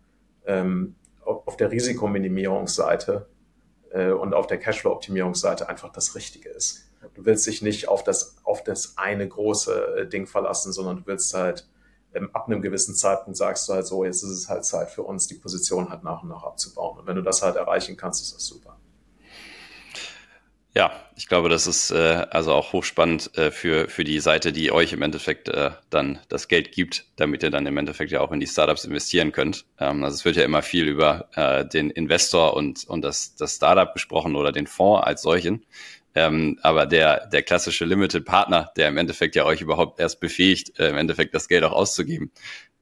[0.47, 3.28] ähm, auf der Risikominimierungsseite
[3.91, 6.91] äh, und auf der Cashflow-Optimierungsseite einfach das Richtige ist.
[7.14, 11.07] Du willst dich nicht auf das, auf das eine große äh, Ding verlassen, sondern du
[11.07, 11.68] willst halt
[12.14, 15.03] ähm, ab einem gewissen Zeitpunkt sagst du halt so, jetzt ist es halt Zeit für
[15.03, 16.99] uns, die Position halt nach und nach abzubauen.
[16.99, 18.78] Und wenn du das halt erreichen kannst, ist das super.
[20.75, 24.71] Ja, ich glaube, das ist äh, also auch hochspannend äh, für, für die Seite, die
[24.71, 28.31] euch im Endeffekt äh, dann das Geld gibt, damit ihr dann im Endeffekt ja auch
[28.33, 29.64] in die Startups investieren könnt.
[29.81, 33.57] Ähm, also es wird ja immer viel über äh, den Investor und, und das, das
[33.57, 35.64] Startup gesprochen oder den Fonds als solchen.
[36.14, 40.79] Ähm, aber der, der klassische Limited Partner, der im Endeffekt ja euch überhaupt erst befähigt,
[40.79, 42.31] äh, im Endeffekt das Geld auch auszugeben,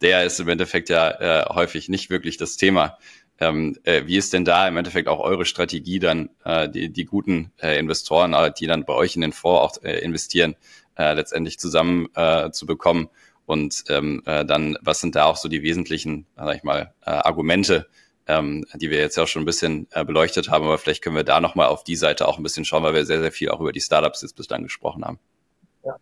[0.00, 2.98] der ist im Endeffekt ja äh, häufig nicht wirklich das Thema.
[3.38, 7.04] Ähm, äh, wie ist denn da im Endeffekt auch eure Strategie dann, äh, die, die
[7.04, 10.56] guten äh, Investoren, äh, die dann bei euch in den Fonds auch äh, investieren,
[10.96, 13.08] äh, letztendlich zusammen äh, zu bekommen?
[13.44, 17.10] Und ähm, äh, dann, was sind da auch so die wesentlichen, sag ich mal, äh,
[17.10, 17.86] Argumente,
[18.26, 21.14] ähm, die wir jetzt ja auch schon ein bisschen äh, beleuchtet haben, aber vielleicht können
[21.14, 23.50] wir da nochmal auf die Seite auch ein bisschen schauen, weil wir sehr, sehr viel
[23.50, 25.20] auch über die Startups jetzt bislang gesprochen haben.
[25.84, 25.96] Ja,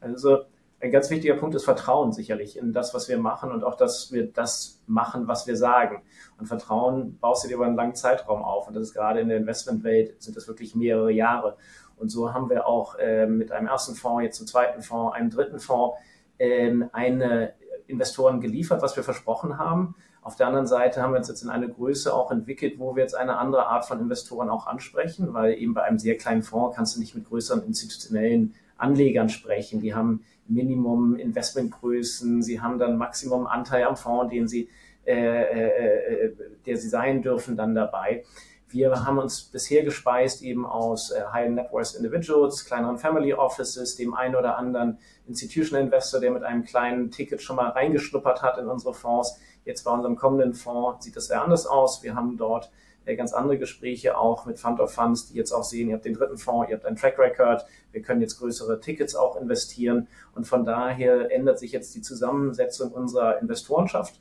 [0.00, 0.44] also
[0.80, 4.12] ein ganz wichtiger Punkt ist Vertrauen sicherlich in das, was wir machen und auch, dass
[4.12, 6.02] wir das machen, was wir sagen.
[6.38, 8.66] Und Vertrauen baust du dir über einen langen Zeitraum auf.
[8.66, 11.56] Und das ist gerade in der Investmentwelt sind das wirklich mehrere Jahre.
[11.96, 15.28] Und so haben wir auch äh, mit einem ersten Fonds, jetzt zum zweiten Fonds, einem
[15.28, 15.98] dritten Fonds,
[16.38, 17.52] äh, eine
[17.86, 19.94] Investoren geliefert, was wir versprochen haben.
[20.22, 23.02] Auf der anderen Seite haben wir uns jetzt in eine Größe auch entwickelt, wo wir
[23.02, 26.76] jetzt eine andere Art von Investoren auch ansprechen, weil eben bei einem sehr kleinen Fonds
[26.76, 29.80] kannst du nicht mit größeren institutionellen Anlegern sprechen.
[29.80, 34.68] Die haben Minimum Investmentgrößen, sie haben dann Maximum Anteil am Fonds, den sie,
[35.06, 36.36] äh, äh, äh,
[36.66, 38.24] der sie sein dürfen, dann dabei.
[38.72, 43.96] Wir haben uns bisher gespeist eben aus äh, High Net Worth Individuals, kleineren Family Offices,
[43.96, 48.58] dem einen oder anderen Institutional Investor, der mit einem kleinen Ticket schon mal reingeschnuppert hat
[48.58, 49.40] in unsere Fonds.
[49.64, 52.04] Jetzt bei unserem kommenden Fonds sieht das sehr anders aus.
[52.04, 52.70] Wir haben dort
[53.16, 56.14] ganz andere Gespräche auch mit Fund of Funds, die jetzt auch sehen, ihr habt den
[56.14, 60.46] dritten Fonds, ihr habt einen Track Record, wir können jetzt größere Tickets auch investieren und
[60.46, 64.20] von daher ändert sich jetzt die Zusammensetzung unserer Investorenschaft.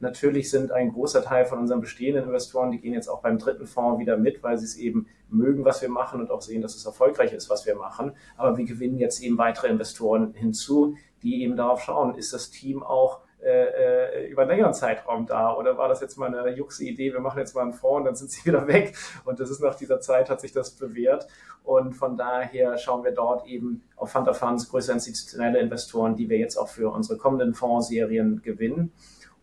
[0.00, 3.66] Natürlich sind ein großer Teil von unseren bestehenden Investoren, die gehen jetzt auch beim dritten
[3.66, 6.76] Fonds wieder mit, weil sie es eben mögen, was wir machen und auch sehen, dass
[6.76, 8.12] es erfolgreich ist, was wir machen.
[8.36, 12.82] Aber wir gewinnen jetzt eben weitere Investoren hinzu, die eben darauf schauen, ist das Team
[12.84, 15.54] auch äh, äh, über einen längeren Zeitraum da?
[15.54, 18.04] Oder war das jetzt mal eine juxe Idee, wir machen jetzt mal einen Fonds und
[18.04, 18.96] dann sind sie wieder weg?
[19.24, 21.26] Und das ist nach dieser Zeit, hat sich das bewährt.
[21.62, 26.28] Und von daher schauen wir dort eben auf Fund of Funds, größere institutionelle Investoren, die
[26.28, 28.92] wir jetzt auch für unsere kommenden Fondsserien gewinnen.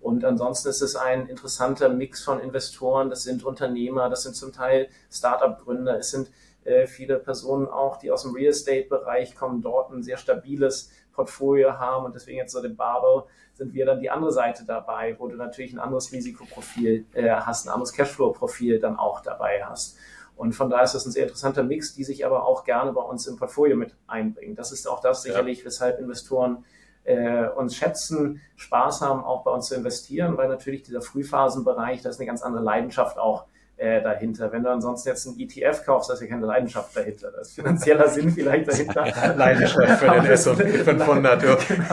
[0.02, 3.10] Und ansonsten ist es ein interessanter Mix von Investoren.
[3.10, 6.30] Das sind Unternehmer, das sind zum Teil Startup-Gründer, es sind
[6.64, 11.80] äh, viele Personen auch, die aus dem Real Estate-Bereich kommen, dort ein sehr stabiles Portfolio
[11.80, 13.24] haben und deswegen jetzt so den Barbell
[13.56, 17.66] sind wir dann die andere Seite dabei, wo du natürlich ein anderes Risikoprofil äh, hast,
[17.66, 19.98] ein anderes Cashflow-Profil dann auch dabei hast.
[20.36, 23.02] Und von daher ist das ein sehr interessanter Mix, die sich aber auch gerne bei
[23.02, 24.56] uns im Portfolio mit einbringen.
[24.56, 25.66] Das ist auch das sicherlich, ja.
[25.66, 26.66] weshalb Investoren
[27.06, 32.10] äh, uns schätzen, Spaß haben, auch bei uns zu investieren, weil natürlich dieser Frühphasenbereich, da
[32.10, 33.46] ist eine ganz andere Leidenschaft auch
[33.78, 34.52] äh, dahinter.
[34.52, 37.32] Wenn du ansonsten jetzt einen ETF kaufst, da ist ja keine Leidenschaft dahinter.
[37.32, 39.36] Da ist finanzieller Sinn vielleicht dahinter.
[39.38, 41.42] Leidenschaft für den S&P 500.
[41.68, 41.86] genau.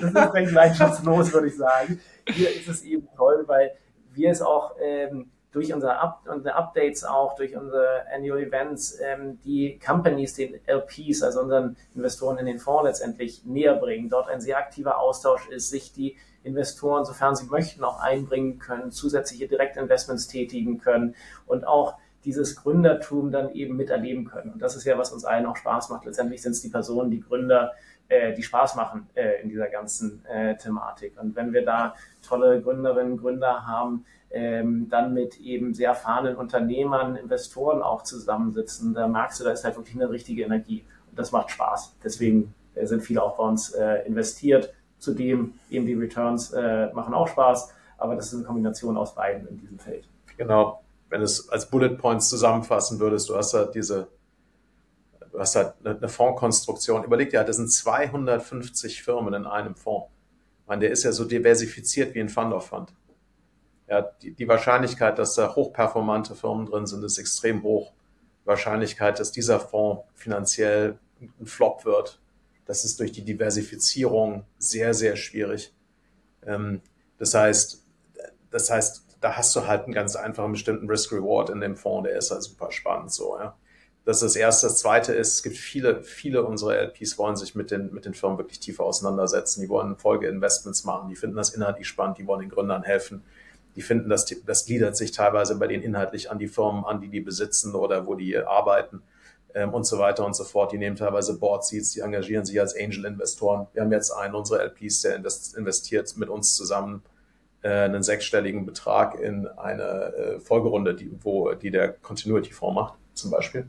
[0.00, 2.00] Das ist recht leidenschaftslos, würde ich sagen.
[2.28, 3.72] Hier ist es eben toll, weil
[4.12, 9.38] wir es auch ähm, durch unsere, Up unsere Updates auch, durch unsere Annual Events, ähm,
[9.44, 14.08] die Companies, den LPs, also unseren Investoren in den Fonds letztendlich näher bringen.
[14.08, 18.90] Dort ein sehr aktiver Austausch ist, sich die Investoren, sofern sie möchten, auch einbringen können,
[18.90, 21.14] zusätzliche Direktinvestments tätigen können
[21.46, 24.52] und auch dieses Gründertum dann eben miterleben können.
[24.52, 26.04] Und das ist ja, was uns allen auch Spaß macht.
[26.04, 27.72] Letztendlich sind es die Personen, die Gründer,
[28.08, 31.20] äh, die Spaß machen äh, in dieser ganzen äh, Thematik.
[31.20, 31.94] Und wenn wir da
[32.26, 39.06] tolle Gründerinnen, Gründer haben, ähm, dann mit eben sehr erfahrenen Unternehmern, Investoren auch zusammensitzen, da
[39.06, 40.84] merkst du, da ist halt wirklich eine richtige Energie.
[41.10, 41.96] Und das macht Spaß.
[42.02, 44.72] Deswegen äh, sind viele auch bei uns äh, investiert.
[45.04, 49.46] Zudem eben die Returns äh, machen auch Spaß, aber das ist eine Kombination aus beiden
[49.48, 50.08] in diesem Feld.
[50.36, 50.82] Genau.
[51.10, 54.08] Wenn du es als Bullet Points zusammenfassen würdest, du hast halt diese
[55.34, 57.04] du hast halt eine Fondskonstruktion.
[57.04, 60.08] Überleg dir, das sind 250 Firmen in einem Fonds.
[60.62, 62.94] Ich meine, der ist ja so diversifiziert wie ein Fund of Fund.
[63.88, 67.92] Ja, die, die Wahrscheinlichkeit, dass da hochperformante Firmen drin sind, ist extrem hoch.
[68.42, 72.20] Die Wahrscheinlichkeit, dass dieser Fonds finanziell ein Flop wird,
[72.66, 75.72] das ist durch die Diversifizierung sehr, sehr schwierig.
[76.46, 76.80] Ähm,
[77.18, 77.82] das heißt,
[78.50, 82.18] das heißt, da hast du halt einen ganz einfachen bestimmten Risk-Reward in dem Fonds, der
[82.18, 83.56] ist halt super spannend so, ja.
[84.04, 84.66] Das ist das Erste.
[84.66, 88.12] Das Zweite ist, es gibt viele, viele unserer LPs wollen sich mit den, mit den
[88.12, 89.62] Firmen wirklich tiefer auseinandersetzen.
[89.62, 91.08] Die wollen Folgeinvestments machen.
[91.08, 92.18] Die finden das inhaltlich spannend.
[92.18, 93.24] Die wollen den Gründern helfen.
[93.76, 97.08] Die finden, dass das gliedert sich teilweise bei denen inhaltlich an die Firmen an, die
[97.08, 99.02] die besitzen oder wo die arbeiten
[99.54, 100.72] ähm, und so weiter und so fort.
[100.72, 103.66] Die nehmen teilweise Board Seats, die engagieren sich als Angel-Investoren.
[103.72, 107.02] Wir haben jetzt einen unserer LPs, der investiert mit uns zusammen
[107.62, 113.30] äh, einen sechsstelligen Betrag in eine äh, Folgerunde, die, wo, die der Continuity-Fonds macht, zum
[113.30, 113.66] Beispiel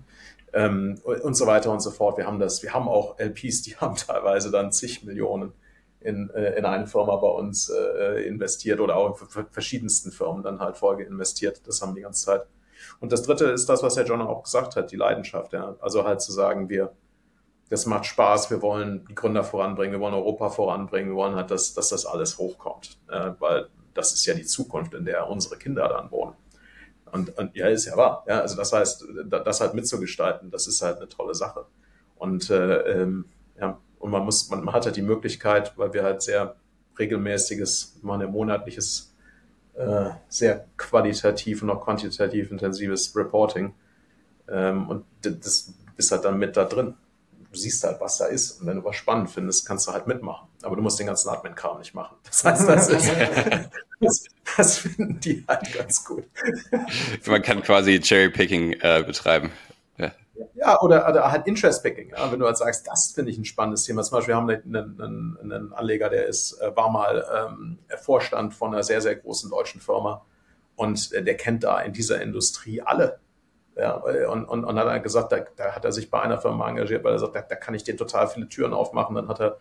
[0.56, 2.18] ähm, und so weiter und so fort.
[2.18, 5.54] Wir haben das, wir haben auch LPs, die haben teilweise dann zig Millionen
[6.00, 10.60] in, äh, in eine Firma bei uns äh, investiert oder auch in verschiedensten Firmen dann
[10.60, 11.62] halt Folge investiert.
[11.68, 12.48] Das haben die ganze Zeit.
[13.00, 15.54] Und das dritte ist das, was Herr John auch gesagt hat, die Leidenschaft.
[15.54, 15.76] Ja.
[15.80, 16.94] Also halt zu sagen, wir,
[17.70, 21.52] das macht Spaß, wir wollen die Gründer voranbringen, wir wollen Europa voranbringen, wir wollen halt,
[21.52, 22.98] dass, dass das alles hochkommt.
[23.10, 26.36] Äh, weil das ist ja die Zukunft, in der unsere Kinder dann wohnen.
[27.12, 28.26] Und, und ja, ist ja wahr.
[28.28, 31.66] Ja, also das heißt, das halt mitzugestalten, das ist halt eine tolle Sache.
[32.16, 33.26] Und äh, ähm,
[33.60, 36.58] ja, und man muss, man, man hat halt die Möglichkeit, weil wir halt sehr
[37.00, 39.15] regelmäßiges, man ein monatliches,
[39.78, 43.74] äh, sehr qualitativ und auch quantitativ intensives Reporting.
[44.50, 46.96] Ähm, und das bist halt dann mit da drin.
[47.52, 48.62] Du siehst halt, was da ist.
[48.62, 50.48] Und wenn du was spannend findest, kannst du halt mitmachen.
[50.64, 52.16] Aber du musst den ganzen Admin-Kram nicht machen.
[52.24, 53.12] Das heißt, das ist,
[54.00, 54.24] das,
[54.58, 56.26] das, finden die halt ganz gut.
[57.26, 59.52] Man kann quasi Cherry-Picking äh, betreiben.
[60.56, 60.82] Ja.
[60.82, 62.12] oder, oder halt Interest-Picking.
[62.12, 62.32] Ja?
[62.32, 64.04] Wenn du halt sagst, das finde ich ein spannendes Thema.
[64.04, 68.54] Zum Beispiel haben wir einen, einen, einen Anleger, der ist, äh, war mal ähm, Vorstand
[68.54, 70.26] von einer sehr, sehr großen deutschen Firma.
[70.76, 73.20] Und äh, der kennt da in dieser Industrie alle.
[73.78, 76.70] Ja, und, und, und hat er gesagt, da, da hat er sich bei einer Firma
[76.70, 79.16] engagiert, weil er sagt, da, da kann ich dir total viele Türen aufmachen.
[79.16, 79.58] Dann hat er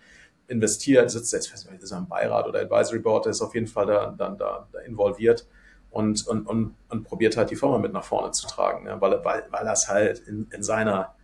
[0.46, 3.54] investiert, sitzt jetzt, weiß nicht, ist er im Beirat oder Advisory Board, der ist auf
[3.54, 5.46] jeden Fall da, dann da, da involviert
[5.94, 8.96] und, und, und, und probiert halt die Firma mit nach vorne zu tragen, ne?
[9.00, 11.14] weil, weil, weil das halt in, in seiner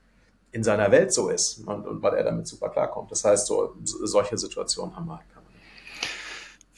[0.52, 3.12] in seiner Welt so ist und, und weil er damit super klarkommt.
[3.12, 5.26] Das heißt, so, solche Situationen haben wir halt.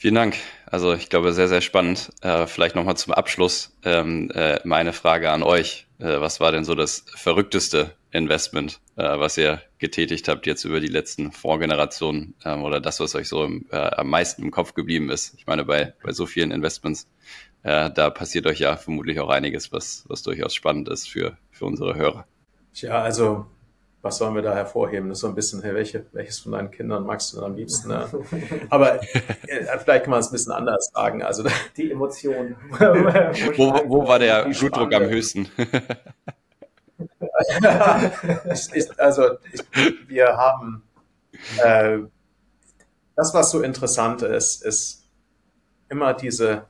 [0.03, 0.35] Vielen Dank.
[0.65, 2.11] Also ich glaube, sehr, sehr spannend.
[2.21, 5.87] Äh, vielleicht nochmal zum Abschluss ähm, äh, meine Frage an euch.
[5.97, 10.81] Äh, was war denn so das verrückteste Investment, äh, was ihr getätigt habt jetzt über
[10.81, 14.73] die letzten Vorgenerationen ähm, oder das, was euch so im, äh, am meisten im Kopf
[14.73, 15.35] geblieben ist?
[15.37, 17.07] Ich meine, bei, bei so vielen Investments,
[17.63, 21.65] äh, da passiert euch ja vermutlich auch einiges, was, was durchaus spannend ist für, für
[21.65, 22.25] unsere Hörer.
[22.75, 23.45] Ja, also
[24.03, 25.07] was sollen wir da hervorheben?
[25.07, 27.55] Das ist so ein bisschen, hey, welche, welches von deinen Kindern magst du denn am
[27.55, 27.87] liebsten?
[27.87, 28.09] Ne?
[28.69, 31.23] Aber äh, vielleicht kann man es ein bisschen anders sagen.
[31.23, 31.45] Also
[31.77, 32.57] die Emotionen.
[32.71, 35.49] wo, wo war der Blutdruck am höchsten?
[38.51, 39.63] ich, ich, also ich,
[40.09, 40.83] wir haben
[41.63, 41.99] äh,
[43.15, 45.07] das, was so interessant ist, ist
[45.87, 46.65] immer diese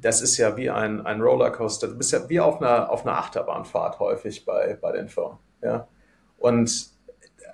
[0.00, 1.88] das ist ja wie ein, ein Rollercoaster.
[1.88, 5.38] Du bist ja wie auf einer, auf einer Achterbahnfahrt häufig bei, bei den Firmen.
[5.62, 5.88] Ja?
[6.38, 6.90] Und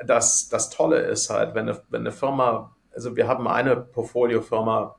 [0.05, 4.97] das, das Tolle ist halt, wenn eine, wenn eine Firma, also wir haben eine Portfoliofirma,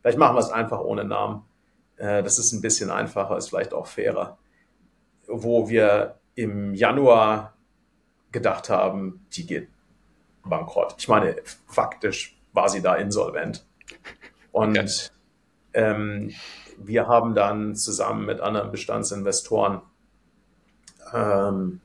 [0.00, 1.44] vielleicht machen wir es einfach ohne Namen.
[1.96, 4.38] Äh, das ist ein bisschen einfacher, ist vielleicht auch fairer.
[5.26, 7.54] Wo wir im Januar
[8.32, 9.68] gedacht haben, die geht
[10.44, 10.94] bankrott.
[10.98, 13.66] Ich meine, faktisch war sie da insolvent.
[14.52, 14.90] Und okay.
[15.74, 16.32] ähm,
[16.78, 19.80] wir haben dann zusammen mit anderen Bestandsinvestoren
[21.12, 21.80] ähm,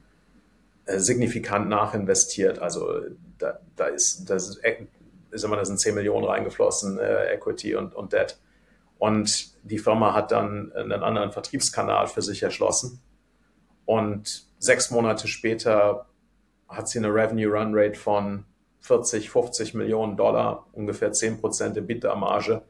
[0.86, 2.60] äh, signifikant nachinvestiert.
[2.60, 3.02] Also
[3.38, 4.62] da, da ist, das ist,
[5.32, 8.38] ist immer, da sind 10 Millionen reingeflossen, äh, Equity und, und Debt.
[8.98, 13.02] Und die Firma hat dann einen anderen Vertriebskanal für sich erschlossen.
[13.86, 16.06] Und sechs Monate später
[16.68, 18.46] hat sie eine Revenue Run Rate von
[18.82, 22.62] 40, 50 Millionen Dollar, ungefähr 10 Prozent EBITDA-Marge.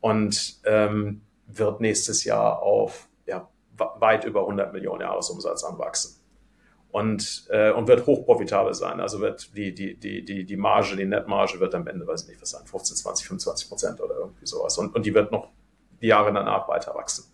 [0.00, 1.22] Und ähm,
[1.58, 6.16] wird nächstes Jahr auf ja, weit über 100 Millionen Jahresumsatz anwachsen.
[6.92, 9.00] und, äh, und wird hochprofitabel sein.
[9.00, 12.42] Also wird die, die, die, die, Marge, die Netmarge wird am Ende, weiß ich nicht,
[12.42, 14.76] was sein, 15, 20, 25 Prozent oder irgendwie sowas.
[14.76, 15.50] Und, und die wird noch
[16.02, 17.32] die Jahre danach weiter wachsen.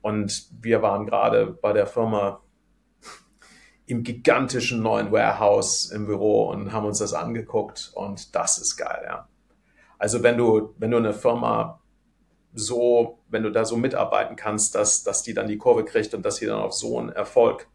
[0.00, 2.40] Und wir waren gerade bei der Firma
[3.86, 9.02] im gigantischen neuen Warehouse im Büro und haben uns das angeguckt und das ist geil,
[9.06, 9.28] ja.
[9.96, 11.80] Also wenn du, wenn du eine Firma
[12.54, 16.24] so, wenn du da so mitarbeiten kannst, dass, dass die dann die Kurve kriegt und
[16.24, 17.68] dass sie dann auf so einen Erfolg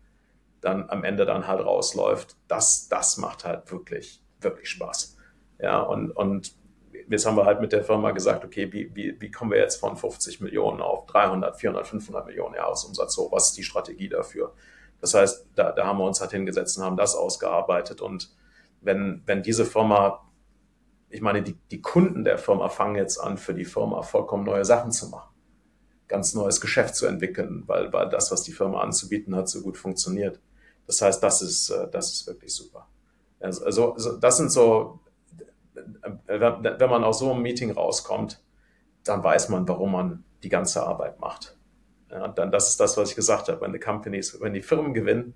[0.62, 5.18] dann am Ende dann halt rausläuft, das, das macht halt wirklich, wirklich Spaß.
[5.60, 6.54] Ja, und, und
[7.10, 9.80] jetzt haben wir halt mit der Firma gesagt, okay, wie, wie, wie kommen wir jetzt
[9.80, 13.32] von 50 Millionen auf 300, 400, 500 Millionen Jahresumsatz so?
[13.32, 14.54] Was ist die Strategie dafür?
[15.02, 18.02] Das heißt, da, da haben wir uns halt hingesetzt und haben das ausgearbeitet.
[18.02, 18.34] Und
[18.82, 20.23] wenn, wenn diese Firma
[21.14, 24.66] ich meine, die, die Kunden der Firma fangen jetzt an, für die Firma vollkommen neue
[24.66, 25.32] Sachen zu machen.
[26.08, 29.78] Ganz neues Geschäft zu entwickeln, weil, weil das, was die Firma anzubieten hat, so gut
[29.78, 30.40] funktioniert.
[30.88, 32.88] Das heißt, das ist, äh, das ist wirklich super.
[33.40, 35.02] Also, also das sind so,
[36.26, 38.44] wenn man aus so einem Meeting rauskommt,
[39.04, 41.56] dann weiß man, warum man die ganze Arbeit macht.
[42.10, 43.62] Ja, dann, das ist das, was ich gesagt habe.
[43.62, 45.36] Wenn die Companies, wenn die Firmen gewinnen,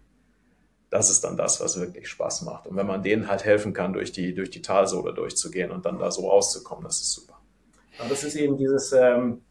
[0.89, 2.67] das ist dann das, was wirklich Spaß macht.
[2.67, 5.99] Und wenn man denen halt helfen kann, durch die, durch die Talsohle durchzugehen und dann
[5.99, 7.37] da so rauszukommen, das ist super.
[7.99, 9.41] Aber das ist eben dieses, ähm,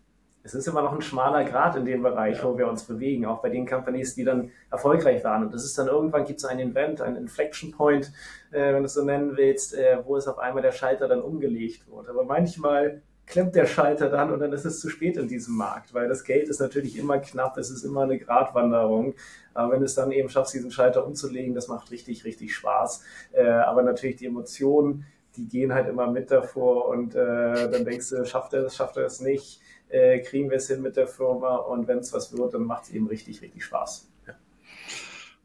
[0.46, 2.44] es ist immer noch ein schmaler Grad in dem Bereich, ja.
[2.44, 5.44] wo wir uns bewegen, auch bei den Companies, die dann erfolgreich waren.
[5.44, 8.12] Und das ist dann irgendwann gibt es ein Event, ein Inflection Point,
[8.52, 11.20] äh, wenn du es so nennen willst, äh, wo es auf einmal der Schalter dann
[11.20, 12.08] umgelegt wird.
[12.08, 15.92] Aber manchmal klemmt der Schalter dann und dann ist es zu spät in diesem Markt,
[15.92, 19.14] weil das Geld ist natürlich immer knapp, es ist immer eine Gratwanderung.
[19.56, 23.02] Aber wenn du es dann eben schaffst, diesen Schalter umzulegen, das macht richtig, richtig Spaß.
[23.32, 28.10] Äh, aber natürlich die Emotionen, die gehen halt immer mit davor und äh, dann denkst
[28.10, 31.06] du, schafft er es, schafft er es nicht, äh, kriegen wir es hin mit der
[31.06, 34.08] Firma und wenn es was wird, dann macht es eben richtig, richtig Spaß.
[34.26, 34.34] Ja.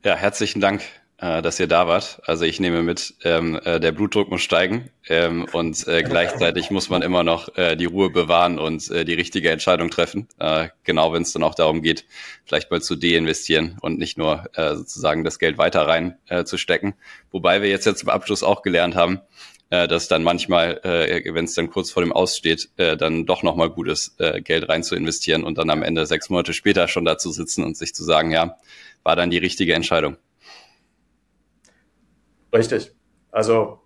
[0.03, 0.81] ja, herzlichen Dank
[1.21, 2.19] äh, dass ihr da wart.
[2.25, 6.89] Also ich nehme mit, ähm, äh, der Blutdruck muss steigen ähm, und äh, gleichzeitig muss
[6.89, 10.27] man immer noch äh, die Ruhe bewahren und äh, die richtige Entscheidung treffen.
[10.39, 12.05] Äh, genau, wenn es dann auch darum geht,
[12.45, 16.57] vielleicht mal zu deinvestieren und nicht nur äh, sozusagen das Geld weiter rein äh, zu
[16.57, 16.95] stecken.
[17.31, 19.21] Wobei wir jetzt jetzt zum Abschluss auch gelernt haben,
[19.69, 23.43] äh, dass dann manchmal, äh, wenn es dann kurz vor dem Aussteht, äh, dann doch
[23.43, 26.87] nochmal gut ist, äh, Geld rein zu investieren und dann am Ende sechs Monate später
[26.87, 28.57] schon dazu sitzen und sich zu sagen, ja,
[29.03, 30.17] war dann die richtige Entscheidung.
[32.53, 32.95] Richtig.
[33.31, 33.81] Also,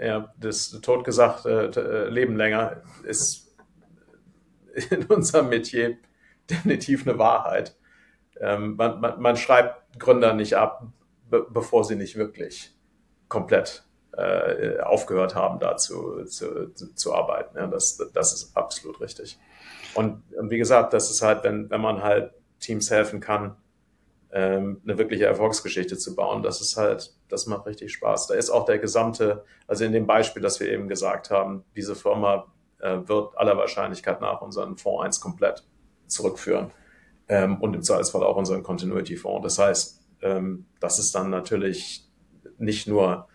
[0.00, 3.54] ja, das tot gesagt, äh, äh, Leben länger ist
[4.90, 5.96] in unserem Metier
[6.50, 7.76] definitiv eine Wahrheit.
[8.40, 10.86] Ähm, man, man, man, schreibt Gründer nicht ab,
[11.30, 12.74] be bevor sie nicht wirklich
[13.28, 13.84] komplett
[14.16, 17.56] äh, aufgehört haben, da zu, zu, zu arbeiten.
[17.56, 19.38] Ja, das, das ist absolut richtig.
[19.94, 23.56] Und, und wie gesagt, das ist halt, wenn, wenn man halt Teams helfen kann,
[24.32, 26.42] ähm, eine wirkliche Erfolgsgeschichte zu bauen.
[26.42, 28.28] Das ist halt, das macht richtig Spaß.
[28.28, 31.94] Da ist auch der gesamte, also in dem Beispiel, das wir eben gesagt haben, diese
[31.94, 32.46] Firma
[32.78, 35.64] äh, wird aller Wahrscheinlichkeit nach unseren Fonds 1 komplett
[36.06, 36.70] zurückführen
[37.28, 39.42] ähm, und im Zweifelsfall auch unseren Continuity-Fonds.
[39.44, 42.08] Das heißt, ähm, das ist dann natürlich
[42.58, 43.28] nicht nur,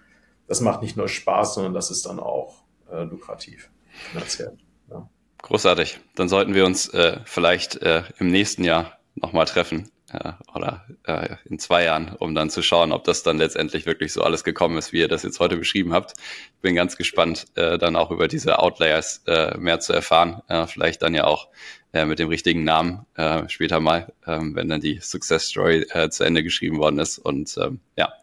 [0.48, 3.70] das macht nicht nur Spaß, sondern das ist dann auch äh, lukrativ
[4.12, 4.58] finanziell.
[4.90, 5.08] Ja.
[5.44, 6.00] Großartig.
[6.16, 11.36] Dann sollten wir uns äh, vielleicht äh, im nächsten Jahr nochmal treffen ja, oder äh,
[11.46, 14.78] in zwei Jahren, um dann zu schauen, ob das dann letztendlich wirklich so alles gekommen
[14.78, 16.14] ist, wie ihr das jetzt heute beschrieben habt.
[16.62, 20.42] Bin ganz gespannt, äh, dann auch über diese Outlayers äh, mehr zu erfahren.
[20.48, 21.50] Äh, vielleicht dann ja auch
[21.92, 26.10] äh, mit dem richtigen Namen äh, später mal, äh, wenn dann die Success Story äh,
[26.10, 27.18] zu Ende geschrieben worden ist.
[27.18, 28.14] Und ähm, ja,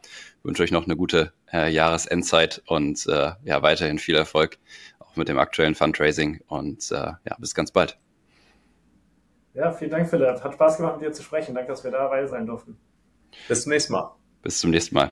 [0.42, 4.58] wünsche euch noch eine gute äh, Jahresendzeit und äh, ja, weiterhin viel Erfolg
[5.00, 7.98] auch mit dem aktuellen Fundraising und äh, ja, bis ganz bald.
[9.54, 10.42] Ja, vielen Dank, Philipp.
[10.42, 11.54] Hat Spaß gemacht, mit dir zu sprechen.
[11.54, 12.76] Danke, dass wir dabei sein durften.
[13.48, 14.14] Bis zum nächsten Mal.
[14.42, 15.08] Bis zum nächsten Mal.